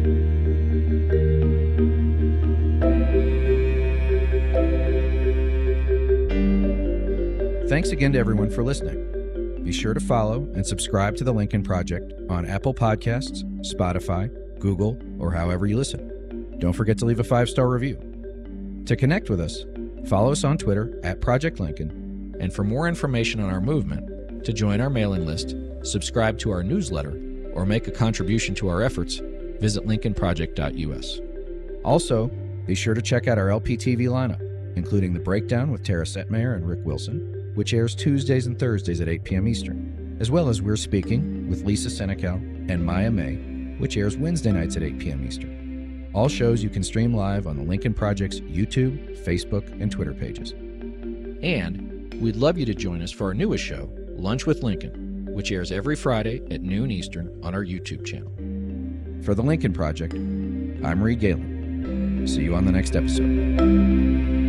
Thanks 7.69 7.91
again 7.91 8.11
to 8.13 8.17
everyone 8.17 8.49
for 8.49 8.63
listening. 8.63 9.61
Be 9.63 9.71
sure 9.71 9.93
to 9.93 9.99
follow 9.99 10.37
and 10.55 10.65
subscribe 10.65 11.15
to 11.17 11.23
the 11.23 11.31
Lincoln 11.31 11.61
Project 11.61 12.13
on 12.27 12.43
Apple 12.47 12.73
Podcasts, 12.73 13.43
Spotify, 13.61 14.27
Google, 14.57 14.97
or 15.19 15.31
however 15.31 15.67
you 15.67 15.77
listen. 15.77 16.57
Don't 16.57 16.73
forget 16.73 16.97
to 16.97 17.05
leave 17.05 17.19
a 17.19 17.23
five 17.23 17.47
star 17.47 17.69
review. 17.69 18.81
To 18.87 18.95
connect 18.95 19.29
with 19.29 19.39
us, 19.39 19.65
follow 20.07 20.31
us 20.31 20.43
on 20.43 20.57
Twitter 20.57 20.99
at 21.03 21.21
Project 21.21 21.59
Lincoln. 21.59 22.35
And 22.39 22.51
for 22.51 22.63
more 22.63 22.87
information 22.87 23.39
on 23.39 23.51
our 23.51 23.61
movement, 23.61 24.43
to 24.45 24.51
join 24.51 24.81
our 24.81 24.89
mailing 24.89 25.27
list, 25.27 25.55
subscribe 25.83 26.39
to 26.39 26.49
our 26.49 26.63
newsletter, 26.63 27.21
or 27.53 27.67
make 27.67 27.87
a 27.87 27.91
contribution 27.91 28.55
to 28.55 28.69
our 28.69 28.81
efforts, 28.81 29.21
visit 29.59 29.85
lincolnproject.us. 29.85 31.19
Also, 31.85 32.31
be 32.65 32.73
sure 32.73 32.95
to 32.95 33.01
check 33.03 33.27
out 33.27 33.37
our 33.37 33.49
LPTV 33.49 34.07
lineup, 34.07 34.41
including 34.75 35.13
The 35.13 35.19
Breakdown 35.19 35.69
with 35.69 35.83
Tara 35.83 36.05
Setmayer 36.05 36.55
and 36.55 36.67
Rick 36.67 36.79
Wilson, 36.83 37.38
which 37.55 37.73
airs 37.73 37.95
Tuesdays 37.95 38.47
and 38.47 38.57
Thursdays 38.57 39.01
at 39.01 39.09
8 39.09 39.23
p.m. 39.23 39.47
Eastern, 39.47 40.17
as 40.19 40.31
well 40.31 40.49
as 40.49 40.61
We're 40.61 40.75
Speaking 40.75 41.49
with 41.49 41.63
Lisa 41.63 41.89
Senecal 41.89 42.35
and 42.69 42.85
Maya 42.85 43.11
May, 43.11 43.35
which 43.77 43.97
airs 43.97 44.17
Wednesday 44.17 44.51
nights 44.51 44.75
at 44.75 44.83
8 44.83 44.99
p.m. 44.99 45.25
Eastern. 45.25 46.09
All 46.13 46.27
shows 46.27 46.63
you 46.63 46.69
can 46.69 46.83
stream 46.83 47.13
live 47.13 47.47
on 47.47 47.55
the 47.55 47.63
Lincoln 47.63 47.93
Project's 47.93 48.39
YouTube, 48.41 49.17
Facebook, 49.23 49.69
and 49.81 49.91
Twitter 49.91 50.13
pages. 50.13 50.51
And 51.41 52.13
we'd 52.19 52.35
love 52.35 52.57
you 52.57 52.65
to 52.65 52.73
join 52.73 53.01
us 53.01 53.11
for 53.11 53.27
our 53.27 53.33
newest 53.33 53.63
show, 53.63 53.89
Lunch 54.09 54.45
with 54.45 54.63
Lincoln, 54.63 55.27
which 55.31 55.51
airs 55.51 55.71
every 55.71 55.95
Friday 55.95 56.41
at 56.51 56.61
noon 56.61 56.91
Eastern 56.91 57.39
on 57.43 57.53
our 57.53 57.63
YouTube 57.63 58.05
channel. 58.05 58.31
For 59.23 59.35
the 59.35 59.43
Lincoln 59.43 59.73
Project, 59.73 60.13
I'm 60.13 61.01
Reed 61.01 61.19
Galen. 61.19 62.27
See 62.27 62.43
you 62.43 62.55
on 62.55 62.65
the 62.65 62.71
next 62.71 62.95
episode. 62.95 64.48